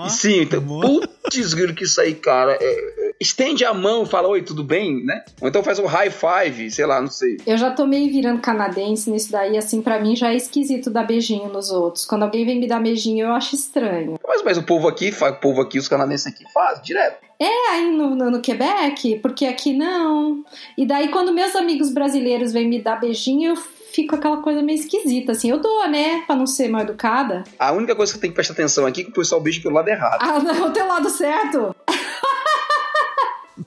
[0.05, 0.09] Assim.
[0.09, 2.57] Sim, então, putz, grilo, que isso aí, cara.
[2.61, 5.25] É, é, estende a mão fala, oi, tudo bem, né?
[5.41, 7.39] Ou então faz um high five, sei lá, não sei.
[7.47, 11.05] Eu já tô meio virando canadense nisso daí, assim, para mim já é esquisito dar
[11.05, 12.05] beijinho nos outros.
[12.05, 14.19] Quando alguém vem me dar beijinho, eu acho estranho.
[14.27, 17.27] Mas, mas o povo aqui, o povo aqui, os canadenses aqui faz direto.
[17.39, 20.43] É, aí no, no, no, Quebec, porque aqui não.
[20.77, 23.57] E daí, quando meus amigos brasileiros vêm me dar beijinho, eu
[23.93, 25.51] fico aquela coisa meio esquisita, assim.
[25.51, 26.23] Eu dou, né?
[26.27, 27.45] Pra não ser mal educada.
[27.59, 29.75] A única coisa que tem que prestar atenção aqui é que o pessoal beija pelo
[29.75, 30.19] lado errado.
[30.21, 31.75] Ah, não, tem o lado certo.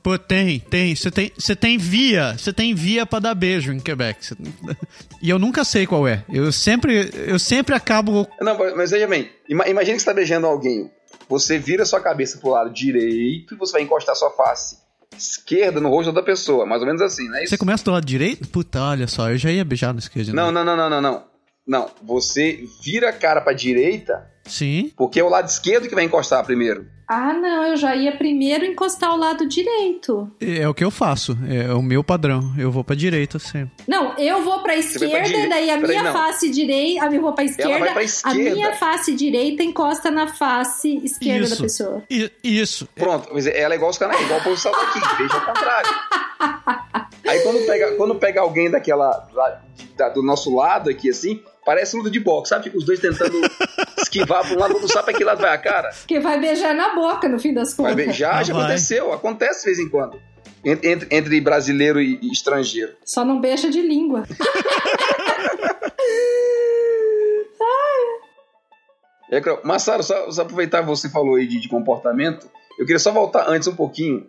[0.03, 0.95] Pô, tem, tem.
[0.95, 4.25] Você tem, você tem via, você tem via para dar beijo em Quebec.
[4.25, 4.35] Cê...
[5.21, 6.23] E eu nunca sei qual é.
[6.29, 8.27] Eu sempre, eu sempre acabo.
[8.39, 10.89] Não, mas veja bem, imagine que você tá beijando alguém
[11.29, 14.78] você vira sua cabeça pro lado direito e você vai encostar sua face
[15.17, 17.45] esquerda no rosto da pessoa, mais ou menos assim, né?
[17.45, 18.47] Você começa do lado direito?
[18.47, 20.33] Puta, olha só, eu já ia beijar no esquerdo.
[20.33, 21.28] Não, não, não, não, não, não.
[21.69, 24.27] Não, você vira a cara pra direita.
[24.43, 24.91] Sim.
[24.97, 26.87] Porque é o lado esquerdo que vai encostar primeiro.
[27.07, 30.31] Ah, não, eu já ia primeiro encostar o lado direito.
[30.41, 32.41] É o que eu faço, é o meu padrão.
[32.57, 33.71] Eu vou pra direita sempre.
[33.87, 37.05] Não, eu vou pra esquerda, e daí a minha face direita.
[37.05, 41.55] Eu vou pra esquerda, pra esquerda, a minha face direita encosta na face esquerda isso,
[41.55, 42.03] da pessoa.
[42.43, 42.89] Isso.
[42.95, 45.89] Pronto, mas ela é igual os caras, igual o posição daqui, veja ao contrário.
[47.27, 49.27] Aí quando pega, quando pega alguém daquela.
[49.95, 52.63] Da, do nosso lado aqui, assim, Parece luta de boxe, sabe?
[52.63, 53.39] Fica os dois tentando
[54.01, 55.91] esquivar pra um lado, não sabe pra que lado vai a cara.
[56.07, 57.93] Que vai beijar na boca, no fim das contas.
[57.93, 58.63] Vai beijar, já vai.
[58.63, 59.13] aconteceu.
[59.13, 60.19] Acontece de vez em quando.
[60.65, 62.93] Entre, entre brasileiro e, e estrangeiro.
[63.05, 64.23] Só não beija de língua.
[69.31, 73.11] É, Massaro, só, só aproveitar que você falou aí de, de, comportamento, eu queria só
[73.11, 74.25] voltar antes um pouquinho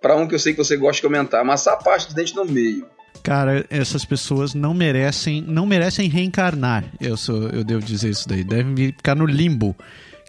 [0.00, 1.42] para um que eu sei que você gosta de comentar.
[1.42, 2.88] Amassar a parte de dente no meio.
[3.22, 6.84] Cara, essas pessoas não merecem, não merecem reencarnar.
[7.00, 8.42] Eu sou, eu devo dizer isso daí.
[8.42, 9.76] Devem ficar no limbo.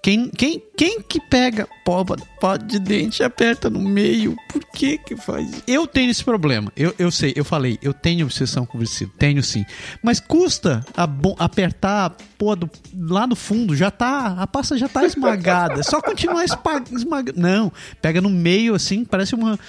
[0.01, 2.03] Quem, quem, quem que pega pó,
[2.39, 4.35] pó de dente e aperta no meio?
[4.49, 5.61] Por que que faz?
[5.67, 6.73] Eu tenho esse problema.
[6.75, 9.11] Eu, eu sei, eu falei, eu tenho obsessão com vestido.
[9.19, 9.63] Tenho sim.
[10.01, 13.75] Mas custa a, apertar a do, lá no fundo.
[13.75, 15.83] Já tá, a pasta já tá esmagada.
[15.83, 17.39] Só continuar esmagando.
[17.39, 19.59] Não, pega no meio assim, parece uma...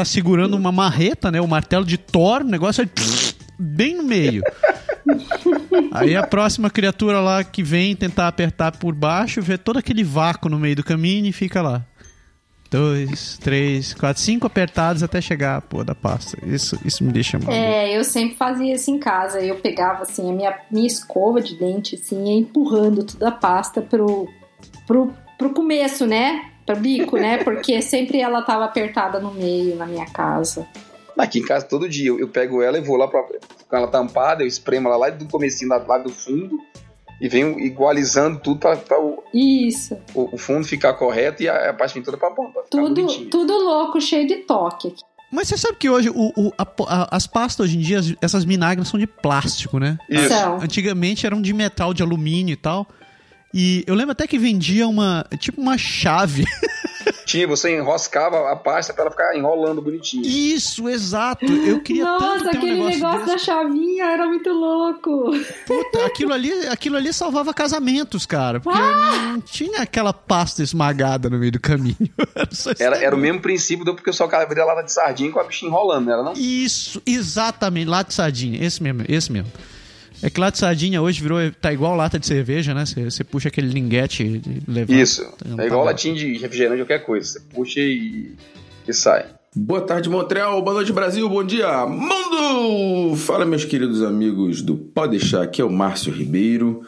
[0.00, 1.42] Tá segurando uma marreta, né?
[1.42, 2.88] O martelo de Thor, o negócio é
[3.58, 4.42] bem no meio.
[5.92, 10.48] Aí a próxima criatura lá que vem tentar apertar por baixo, vê todo aquele vácuo
[10.48, 11.84] no meio do caminho e fica lá.
[12.70, 16.38] Dois, três, quatro, cinco apertados até chegar a pô da pasta.
[16.46, 17.52] Isso, isso me deixa mal.
[17.52, 19.38] É, eu sempre fazia isso em casa.
[19.42, 23.82] Eu pegava assim a minha, minha escova de dente, assim, ia empurrando toda a pasta
[23.82, 24.26] pro,
[24.86, 26.49] pro, pro começo, né?
[26.66, 27.42] Pro bico, né?
[27.42, 30.66] Porque sempre ela tava apertada no meio na minha casa.
[31.18, 32.08] Aqui em casa todo dia.
[32.08, 35.10] Eu, eu pego ela e vou lá pra, com ela tampada, eu espremo ela lá
[35.10, 36.58] do comecinho, lá do fundo,
[37.20, 39.96] e venho igualizando tudo para o, Isso.
[40.14, 42.60] O, o, fundo ficar correto e a, a parte pintura para ponta.
[42.70, 44.94] Tudo, tudo louco, cheio de toque.
[45.30, 48.42] Mas você sabe que hoje o, o a, a, as pastas hoje em dia, essas
[48.42, 49.96] vinagres são de plástico, né?
[50.08, 50.34] Isso.
[50.60, 52.86] Antigamente eram de metal, de alumínio e tal.
[53.52, 56.44] E eu lembro até que vendia uma, tipo uma chave.
[57.26, 60.26] Tinha, você enroscava a pasta para ela ficar enrolando bonitinho.
[60.26, 61.44] Isso, exato.
[61.44, 63.30] Eu queria Nossa, tanto ter aquele um negócio, negócio desse.
[63.30, 65.30] da chavinha era muito louco.
[65.66, 68.60] Puta, aquilo ali, aquilo ali salvava casamentos, cara.
[68.60, 69.32] Porque ah!
[69.32, 71.96] não tinha aquela pasta esmagada no meio do caminho.
[72.78, 75.44] era, era o mesmo princípio do porque eu só abria lata de sardinha com a
[75.44, 76.32] bichinha enrolando, não era não?
[76.32, 78.64] Isso, exatamente, lata de sardinha.
[78.64, 79.50] Esse mesmo, esse mesmo.
[80.22, 81.38] É que lata de sardinha hoje virou.
[81.60, 82.84] Tá igual lata de cerveja, né?
[82.84, 85.00] Você puxa aquele linguete e levanta.
[85.00, 85.22] Isso.
[85.58, 87.26] É igual tá latinha de refrigerante, qualquer coisa.
[87.26, 88.32] Você puxa e,
[88.86, 89.26] e sai.
[89.56, 90.62] Boa tarde, Montreal.
[90.62, 91.28] Boa noite, Brasil.
[91.28, 93.16] Bom dia, mundo!
[93.16, 95.42] Fala, meus queridos amigos do Pode Deixar.
[95.42, 96.82] Aqui é o Márcio Ribeiro.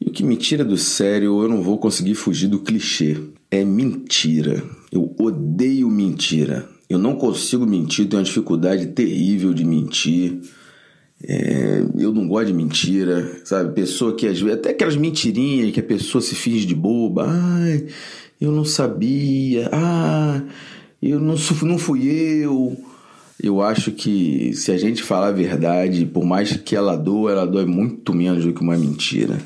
[0.00, 3.18] E o que me tira do sério, eu não vou conseguir fugir do clichê.
[3.50, 4.62] É mentira.
[4.90, 6.66] Eu odeio mentira.
[6.88, 10.40] Eu não consigo mentir, tenho uma dificuldade terrível de mentir.
[11.26, 13.74] É, eu não gosto de mentira, sabe?
[13.74, 17.26] Pessoa que às vezes, até aquelas mentirinhas que a pessoa se finge de boba.
[17.28, 17.86] Ai,
[18.40, 19.68] eu não sabia.
[19.72, 20.42] Ah,
[21.02, 22.76] eu não, não fui eu.
[23.42, 27.46] Eu acho que se a gente falar a verdade, por mais que ela doa, ela
[27.46, 29.38] doa muito menos do que uma mentira.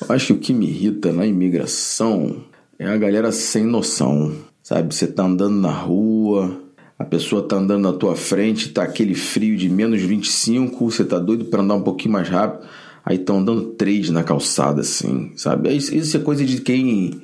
[0.00, 2.44] Eu acho que o que me irrita na imigração
[2.78, 4.94] é a galera sem noção, sabe?
[4.94, 6.60] Você tá andando na rua,
[7.00, 11.18] a pessoa tá andando na tua frente, tá aquele frio de menos 25, você tá
[11.18, 12.68] doido para andar um pouquinho mais rápido,
[13.02, 15.74] aí estão andando três na calçada, assim, sabe?
[15.74, 17.22] Isso é coisa de quem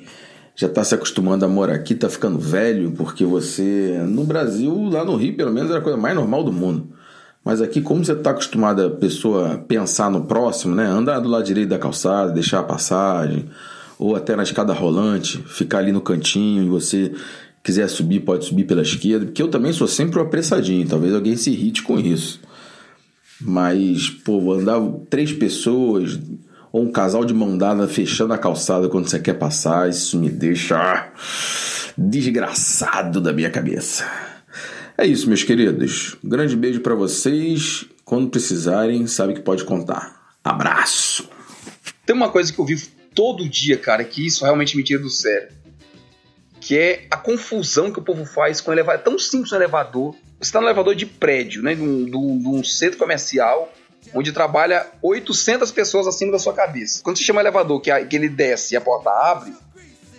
[0.55, 4.03] já tá se acostumando a morar aqui, tá ficando velho, porque você.
[4.09, 6.87] No Brasil, lá no Rio, pelo menos, era a coisa mais normal do mundo.
[7.45, 10.87] Mas aqui, como você tá acostumado a pessoa pensar no próximo, né?
[10.87, 13.45] Andar do lado direito da calçada, deixar a passagem,
[13.99, 17.13] ou até na escada rolante, ficar ali no cantinho e você
[17.67, 21.35] quiser subir, pode subir pela esquerda, porque eu também sou sempre o apressadinho, talvez alguém
[21.35, 22.39] se irrite com isso.
[23.41, 26.17] Mas, pô, andar três pessoas
[26.71, 30.29] ou um casal de mão dada fechando a calçada quando você quer passar, isso me
[30.29, 31.11] deixa
[31.97, 34.09] desgraçado da minha cabeça.
[34.97, 36.15] É isso, meus queridos.
[36.23, 37.85] Um grande beijo para vocês.
[38.05, 40.31] Quando precisarem, sabe que pode contar.
[40.41, 41.27] Abraço.
[42.05, 45.09] Tem uma coisa que eu vivo todo dia, cara, que isso realmente me tira do
[45.09, 45.56] sério
[46.59, 48.99] que é a confusão que o povo faz com o elevador.
[48.99, 50.15] É tão simples um elevador.
[50.39, 53.71] Você está no elevador de prédio, né, de um, de um centro comercial,
[54.13, 57.01] onde trabalha 800 pessoas acima da sua cabeça.
[57.03, 59.53] Quando você chama elevador, que, a, que ele desce e a porta abre,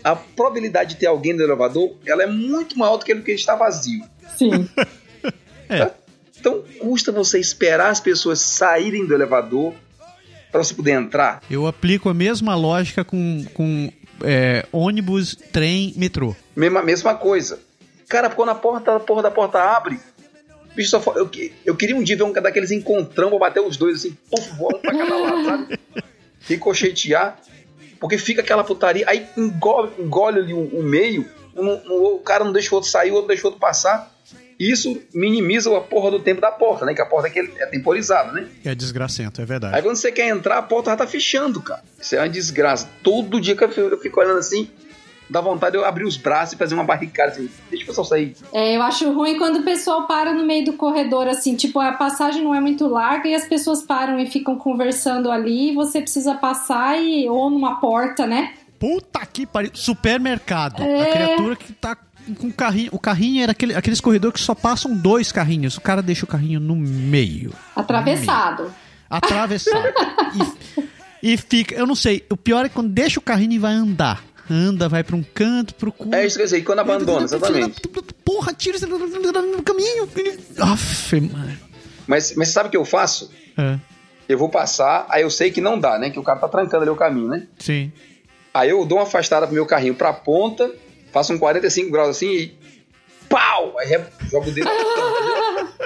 [0.03, 3.33] a probabilidade de ter alguém no elevador ela é muito maior do que ele que
[3.33, 4.05] está vazio.
[4.37, 4.69] Sim.
[5.69, 5.91] é.
[6.39, 9.75] Então custa você esperar as pessoas saírem do elevador
[10.51, 11.43] para você poder entrar.
[11.51, 16.35] Eu aplico a mesma lógica com, com é, ônibus, trem, metrô.
[16.55, 17.61] Mesma, mesma coisa.
[18.09, 20.01] Cara, quando a porta, a porra da porta abre,
[20.75, 21.31] bicho, só, eu,
[21.65, 24.79] eu queria um dia ver um daqueles encontrão pra bater os dois assim, puf, voando
[24.79, 25.81] pra cada lado, sabe?
[26.49, 27.39] Ricochetear.
[28.01, 32.53] Porque fica aquela putaria, aí engole, engole ali o, o meio, um, o cara não
[32.53, 34.15] deixa o outro sair, o outro deixa o outro passar.
[34.59, 36.95] Isso minimiza a porra do tempo da porta, né?
[36.95, 38.49] Que a porta aqui é temporizada, né?
[38.65, 39.77] É desgracento, é verdade.
[39.77, 41.83] Aí quando você quer entrar, a porta já tá fechando, cara.
[42.01, 42.89] Isso é uma desgraça.
[43.03, 44.69] Todo dia que eu fico olhando assim,
[45.31, 48.05] dá vontade de eu abrir os braços e fazer uma barricada assim, deixa o pessoal
[48.05, 48.35] sair.
[48.53, 51.93] É, eu acho ruim quando o pessoal para no meio do corredor, assim, tipo, a
[51.93, 56.01] passagem não é muito larga e as pessoas param e ficam conversando ali, e você
[56.01, 58.55] precisa passar e, ou numa porta, né?
[58.79, 59.71] Puta que pariu.
[59.75, 60.83] Supermercado.
[60.83, 61.03] É.
[61.03, 61.97] A criatura que tá
[62.35, 62.91] com o carrinho.
[62.93, 65.77] O carrinho era aquele, aqueles corredores que só passam dois carrinhos.
[65.77, 67.53] O cara deixa o carrinho no meio.
[67.75, 68.73] Atravessado.
[69.09, 69.89] Atravessado.
[71.23, 71.75] e, e fica.
[71.75, 72.25] Eu não sei.
[72.31, 74.25] O pior é quando deixa o carrinho e vai andar.
[74.51, 76.19] Anda, vai pra um canto, procura.
[76.19, 77.83] É isso que eu sei, quando abandona, exatamente.
[78.25, 80.09] Porra, tira no caminho.
[80.59, 81.59] Aff, mano.
[82.07, 83.31] Mas, mas sabe o que eu faço?
[83.59, 83.79] É,
[84.27, 86.09] Eu vou passar, aí eu sei que não dá, né?
[86.09, 87.47] Que o cara tá trancando ali o caminho, né?
[87.59, 87.93] sim.
[88.55, 90.69] Aí eu dou uma afastada pro meu carrinho pra ponta,
[91.13, 92.59] faço um 45 graus assim e.
[93.29, 93.77] Pau!
[93.79, 94.69] Aí re- jogo o dedo.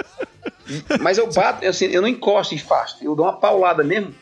[1.01, 2.97] Mas eu bato, assim, eu não encosto e faço.
[3.01, 4.13] Eu dou uma paulada mesmo.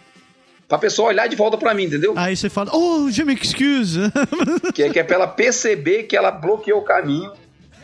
[0.67, 2.13] Pra pessoa olhar de volta pra mim, entendeu?
[2.15, 3.99] Aí você fala, oh, je m'excuse.
[4.73, 7.31] Que é, que é pra ela perceber que ela bloqueou o caminho.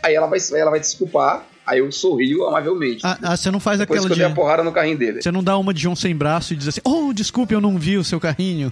[0.01, 1.45] Aí ela vai, ela vai desculpar.
[1.65, 3.01] Aí eu sorrio amavelmente.
[3.05, 4.21] ah, ah, você não faz Depois aquela que eu de.
[4.23, 5.21] dei a porrada no carrinho dele.
[5.21, 7.77] Você não dá uma de João sem braço e diz assim, oh, desculpe, eu não
[7.77, 8.71] vi o seu carrinho.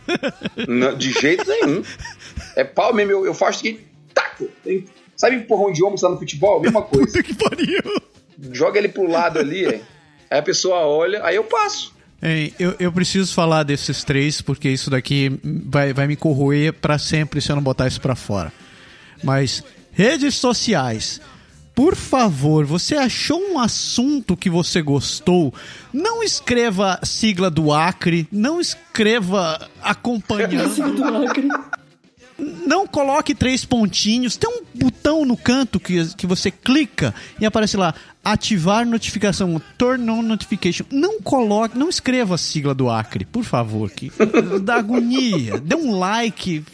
[0.65, 1.83] Não, de jeito nenhum.
[2.55, 3.85] É pau mesmo, eu, eu faço que.
[4.37, 4.49] Taco!
[4.63, 6.61] Tem- Sabe empurrão de ombro lá no futebol?
[6.61, 7.05] Mesma coisa.
[7.07, 8.01] Puta que pariu.
[8.51, 9.81] Joga ele pro lado ali, é.
[10.29, 11.93] Aí a pessoa olha, aí eu passo.
[12.21, 16.97] Hein, eu, eu preciso falar desses três, porque isso daqui vai, vai me corroer pra
[16.97, 18.51] sempre se eu não botar isso pra fora.
[19.23, 21.21] Mas, redes sociais.
[21.73, 25.53] Por favor, você achou um assunto que você gostou?
[25.93, 30.73] Não escreva sigla do Acre, não escreva acompanhando.
[32.65, 34.35] Não coloque três pontinhos.
[34.35, 37.93] Tem um botão no canto que, que você clica e aparece lá
[38.25, 40.85] ativar notificação, turn on notification.
[40.91, 44.11] Não coloque, não escreva a sigla do Acre, por favor, que
[44.63, 45.59] dá agonia.
[45.59, 46.65] Dê um like.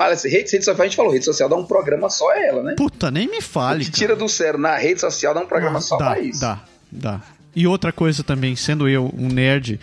[0.00, 2.40] Olha, assim, rede, rede social, a gente falou, rede social dá um programa só a
[2.40, 2.74] ela, né?
[2.76, 3.84] Puta, nem me fale.
[3.84, 3.96] cara.
[3.96, 6.40] tira do sério na rede social dá um programa só dá, pra isso.
[6.40, 7.20] Dá, dá.
[7.54, 9.78] E outra coisa também, sendo eu um nerd,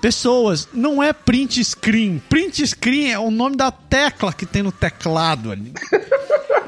[0.00, 2.22] pessoas, não é print screen.
[2.28, 5.72] Print screen é o nome da tecla que tem no teclado ali.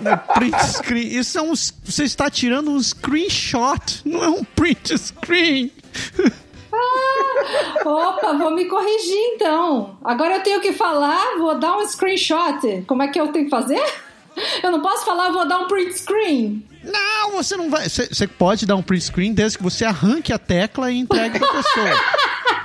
[0.04, 1.16] É print screen.
[1.16, 1.54] Isso é um.
[1.54, 5.70] Você está tirando um screenshot, não é um print screen.
[7.84, 9.96] Opa, vou me corrigir então.
[10.02, 12.82] Agora eu tenho que falar, vou dar um screenshot.
[12.86, 13.80] Como é que eu tenho que fazer?
[14.62, 16.66] Eu não posso falar, vou dar um print screen.
[16.82, 17.88] Não, você não vai.
[17.88, 21.38] Você, você pode dar um print screen desde que você arranque a tecla e entregue
[21.38, 21.90] pra pessoa.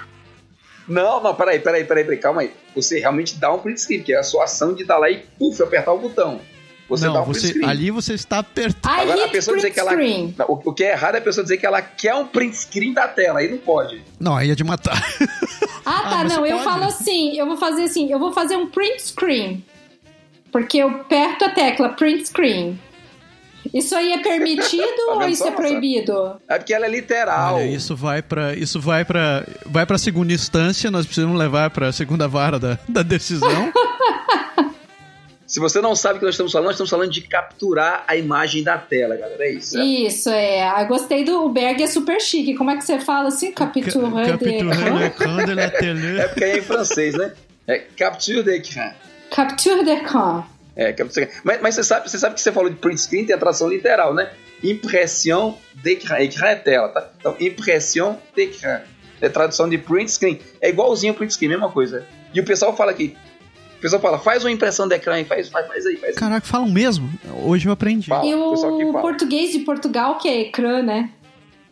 [0.88, 2.54] Não, não, peraí, peraí, peraí, peraí, calma aí.
[2.76, 5.26] Você realmente dá um print screen, que é a sua ação de dar lá e
[5.38, 6.40] puf, apertar o botão.
[6.88, 7.70] Você dá não, um print você, screen.
[7.70, 9.00] ali você está apertando.
[9.00, 10.50] Agora a pessoa dizer print que ela.
[10.50, 12.94] O, o que é errado é a pessoa dizer que ela quer um print screen
[12.94, 14.02] da tela, aí não pode.
[14.20, 14.98] Não, aí é de matar.
[15.86, 16.64] Ah, tá, Ah, não, eu pode?
[16.70, 19.66] falo assim, eu vou fazer assim, eu vou fazer um print screen.
[20.52, 22.80] Porque eu aperto a tecla print screen.
[23.74, 26.40] Isso aí é permitido ou vendo isso é proibido?
[26.48, 27.56] É porque ela é literal.
[27.56, 31.92] Olha, isso vai pra isso vai para vai para segunda instância, nós precisamos levar pra
[31.92, 33.72] segunda vara da, da decisão.
[35.48, 38.18] Se você não sabe o que nós estamos falando, nós estamos falando de capturar a
[38.18, 39.46] imagem da tela, galera.
[39.46, 39.72] É isso.
[39.72, 39.86] certo?
[39.88, 40.84] Isso, é.
[40.84, 41.46] Eu gostei do.
[41.46, 42.54] O Berg é super chique.
[42.56, 43.54] Como é que você fala assim?
[43.54, 44.76] Capture de télé.
[46.20, 47.32] É porque é em francês, né?
[47.66, 48.92] É capture d'écran.
[49.32, 50.44] Capture d'écran.
[50.78, 50.96] É,
[51.44, 53.68] Mas, mas você, sabe, você sabe que você falou de print screen, tem a tradução
[53.68, 54.30] literal, né?
[54.64, 56.18] Impressão d'écran.
[56.18, 57.10] Écran é tela, tá?
[57.20, 58.82] Então, impressão d'écran.
[59.20, 60.40] É tradução de print screen.
[60.62, 62.06] É igualzinho print screen, mesma coisa.
[62.32, 63.18] E o pessoal fala aqui.
[63.76, 66.20] O pessoal fala, faz uma impressão de ecrã aí, faz, faz, faz aí, faz aí.
[66.20, 67.10] Caraca, falam mesmo.
[67.44, 68.08] Hoje eu aprendi.
[68.08, 71.10] Fala, E o o português de Portugal, que é ecrã, né?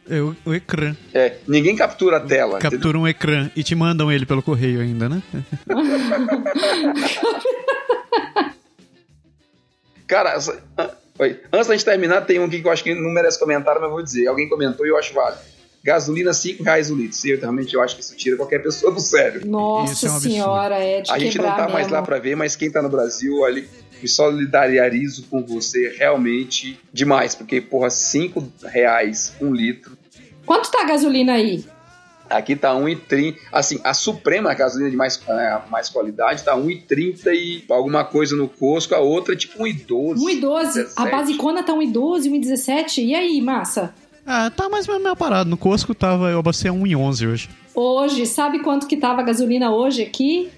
[0.10, 0.96] É o, o ecrã.
[1.14, 2.58] É, ninguém captura a tela.
[2.58, 2.72] entendeu?
[2.72, 5.22] Captura um ecrã e te mandam ele pelo correio ainda, né?
[10.08, 11.40] Cara, essa- ah, oi.
[11.52, 13.90] antes da gente terminar, tem um aqui que eu acho que não merece comentário, mas
[13.90, 14.28] eu vou dizer.
[14.28, 15.42] Alguém comentou e eu acho válido.
[15.84, 17.16] Gasolina 5 reais o litro.
[17.16, 19.46] Sim, eu realmente eu acho que isso tira qualquer pessoa do sério.
[19.46, 21.94] Nossa Isso é um senhora, é de A gente não tá mais mesmo.
[21.94, 23.70] lá pra ver, mas quem tá no Brasil, ali,
[24.02, 27.36] me solidarizo com você realmente demais.
[27.36, 29.96] Porque, porra, 5 reais um litro.
[30.44, 31.64] Quanto tá a gasolina aí?
[32.30, 33.38] Aqui tá 1,30.
[33.52, 38.36] Assim, a Suprema, a gasolina de mais, é, mais qualidade, tá 1,30 e alguma coisa
[38.36, 38.96] no Cosco.
[38.96, 40.16] A outra é tipo 1,12.
[40.16, 40.68] 1,12.
[40.96, 41.12] A 17.
[41.12, 43.04] basicona tá 1,12, 1,17.
[43.04, 43.94] E aí, massa?
[44.26, 45.50] Ah, tá mais ou menos parado.
[45.50, 47.50] No Cosco tava, eu abastei a 1,11 hoje.
[47.76, 50.50] Hoje, sabe quanto que tava a gasolina hoje aqui?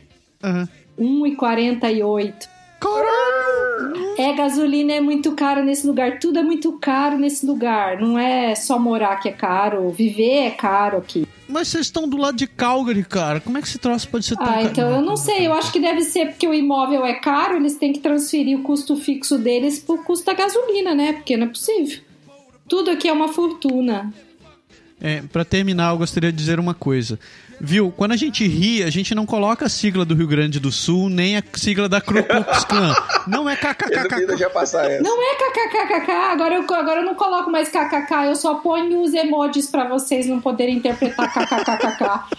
[0.44, 0.70] Aham.
[0.98, 2.34] 1,48.
[2.80, 4.16] Caralho!
[4.18, 6.20] É, gasolina é muito caro nesse lugar.
[6.20, 8.00] Tudo é muito caro nesse lugar.
[8.00, 9.90] Não é só morar que é caro.
[9.90, 11.27] Viver é caro aqui.
[11.50, 13.40] Mas vocês estão do lado de Calgary, cara.
[13.40, 14.68] Como é que esse troço pode ser tão Ah, caro?
[14.68, 15.48] então eu não sei.
[15.48, 17.56] Eu acho que deve ser porque o imóvel é caro.
[17.56, 21.14] Eles têm que transferir o custo fixo deles pro custo da gasolina, né?
[21.14, 22.00] Porque não é possível.
[22.68, 24.14] Tudo aqui é uma fortuna.
[25.00, 27.18] É, para terminar, eu gostaria de dizer uma coisa.
[27.60, 30.72] Viu, quando a gente ri, a gente não coloca a sigla do Rio Grande do
[30.72, 32.96] Sul, nem a sigla da Ku Klux Klan.
[33.28, 33.92] Não é kkkk.
[35.02, 39.14] Não é kkkk, agora eu, agora eu não coloco mais kkk, eu só ponho os
[39.14, 42.38] emojis pra vocês não poderem interpretar kkkk.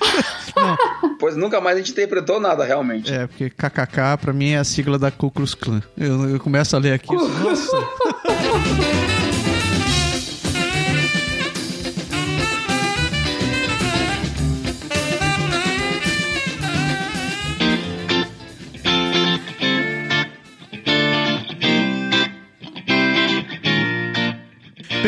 [1.18, 3.12] Pois nunca mais a gente interpretou nada, realmente.
[3.12, 5.82] É, porque kkk pra mim é a sigla da Ku Klux Klan.
[5.96, 7.14] Eu, eu começo a ler aqui.
[7.14, 7.76] Nossa!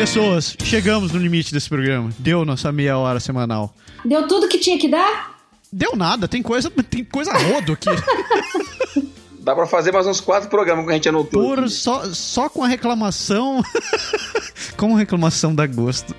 [0.01, 2.09] Pessoas, chegamos no limite desse programa.
[2.17, 3.71] Deu nossa meia hora semanal.
[4.03, 5.39] Deu tudo que tinha que dar?
[5.71, 7.85] Deu nada, tem coisa, tem coisa rodo aqui.
[9.41, 11.55] Dá pra fazer mais uns quatro programas que a gente anotou.
[11.55, 13.61] Por, só, só com a reclamação.
[14.75, 16.15] com a reclamação dá gosto.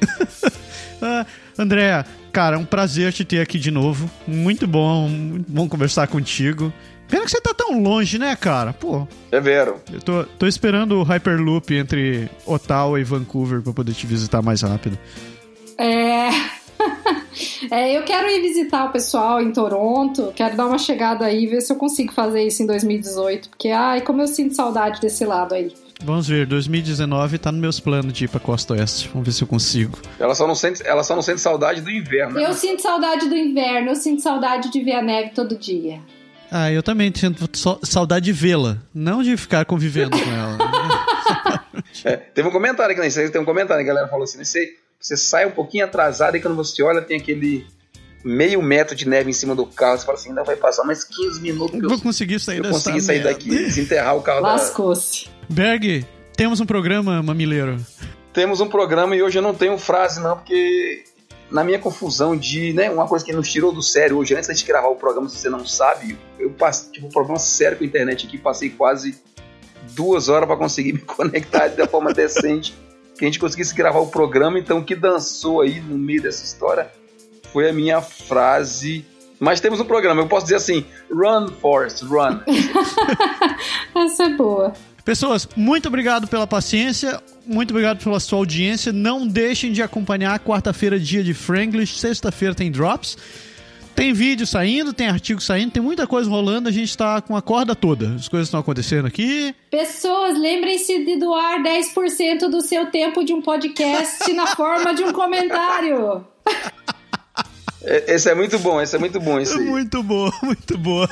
[1.02, 1.26] ah,
[1.58, 4.08] André, cara, é um prazer te ter aqui de novo.
[4.28, 6.72] Muito bom, muito bom conversar contigo.
[7.12, 8.72] Pena que você tá tão longe, né, cara?
[8.72, 9.06] Pô.
[9.30, 9.82] É vero.
[9.92, 14.62] Eu tô, tô esperando o Hyperloop entre Ottawa e Vancouver pra poder te visitar mais
[14.62, 14.98] rápido.
[15.76, 16.30] É.
[17.70, 21.60] é, eu quero ir visitar o pessoal em Toronto, quero dar uma chegada aí, ver
[21.60, 25.54] se eu consigo fazer isso em 2018, porque, ai, como eu sinto saudade desse lado
[25.54, 25.70] aí.
[26.02, 29.10] Vamos ver, 2019 tá nos meus planos de ir pra Costa Oeste.
[29.12, 29.98] Vamos ver se eu consigo.
[30.18, 32.40] Ela só não sente, ela só não sente saudade do inverno.
[32.40, 32.54] Eu né?
[32.54, 36.00] sinto saudade do inverno, eu sinto saudade de ver a neve todo dia.
[36.54, 37.48] Ah, eu também sinto
[37.82, 40.58] saudade de vê-la, não de ficar convivendo com ela.
[42.04, 44.74] é, teve um comentário aqui na Instagram, tem um comentário, a galera falou assim, você,
[45.00, 47.66] você sai um pouquinho atrasado e quando você olha tem aquele
[48.22, 51.04] meio metro de neve em cima do carro, você fala assim, ainda vai passar mais
[51.04, 53.30] 15 minutos eu vou conseguir sair eu consegui sair merda.
[53.30, 54.42] daqui, desenterrar o carro.
[54.42, 55.28] Lascou-se.
[55.48, 56.04] Berg,
[56.36, 57.78] temos um programa, mamileiro.
[58.34, 61.02] Temos um programa e hoje eu não tenho frase não, porque
[61.52, 64.64] na minha confusão de, né, uma coisa que nos tirou do sério hoje, antes de
[64.64, 67.86] gravar o programa, se você não sabe, eu passei, tipo, um problema sério com a
[67.86, 69.20] internet aqui, passei quase
[69.90, 72.74] duas horas para conseguir me conectar de forma decente,
[73.16, 76.42] que a gente conseguisse gravar o programa, então o que dançou aí no meio dessa
[76.42, 76.90] história
[77.52, 79.04] foi a minha frase
[79.42, 82.38] mas temos um programa, eu posso dizer assim: Run, Forest, run.
[83.92, 84.72] Essa é boa.
[85.04, 88.92] Pessoas, muito obrigado pela paciência, muito obrigado pela sua audiência.
[88.92, 93.16] Não deixem de acompanhar quarta-feira, dia de Franglish, sexta-feira tem drops.
[93.94, 97.42] Tem vídeo saindo, tem artigo saindo, tem muita coisa rolando, a gente tá com a
[97.42, 98.14] corda toda.
[98.14, 99.54] As coisas estão acontecendo aqui.
[99.70, 105.12] Pessoas, lembrem-se de doar 10% do seu tempo de um podcast na forma de um
[105.12, 106.24] comentário.
[107.84, 109.40] É, esse é muito bom, esse é muito bom.
[109.40, 109.64] Esse aí.
[109.64, 111.08] Muito boa, muito boa.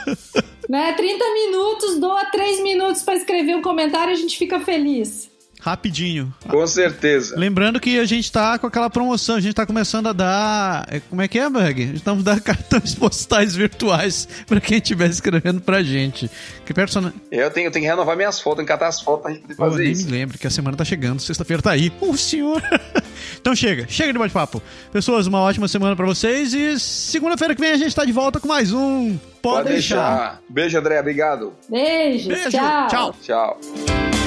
[0.71, 0.93] Né?
[0.93, 5.29] 30 minutos, doa 3 minutos para escrever um comentário, a gente fica feliz.
[5.61, 6.33] Rapidinho.
[6.49, 7.35] Com certeza.
[7.37, 10.87] Lembrando que a gente tá com aquela promoção, a gente tá começando a dar.
[10.89, 11.97] É, como é que é, Berg?
[11.97, 16.31] Estamos dando cartões postais virtuais para quem estiver escrevendo pra gente.
[16.65, 17.13] Que persona...
[17.33, 19.83] Eu tenho, eu tenho que renovar minhas fotos, encatar as fotos pra gente poder fazer
[19.83, 20.05] nem isso.
[20.07, 21.93] me lembro que a semana tá chegando, sexta-feira tá aí.
[22.01, 22.63] O senhor.
[23.39, 24.63] então chega, chega de bate-papo.
[24.93, 28.39] Pessoas, uma ótima semana para vocês e segunda-feira que vem a gente tá de volta
[28.39, 29.19] com mais um.
[29.43, 30.11] Pode, Pode deixar.
[30.19, 30.43] deixar.
[30.49, 31.55] Beijo, André, obrigado.
[31.69, 32.51] Beijo, Beijo.
[32.51, 32.89] tchau.
[32.89, 33.15] Tchau.
[33.23, 34.20] Tchau.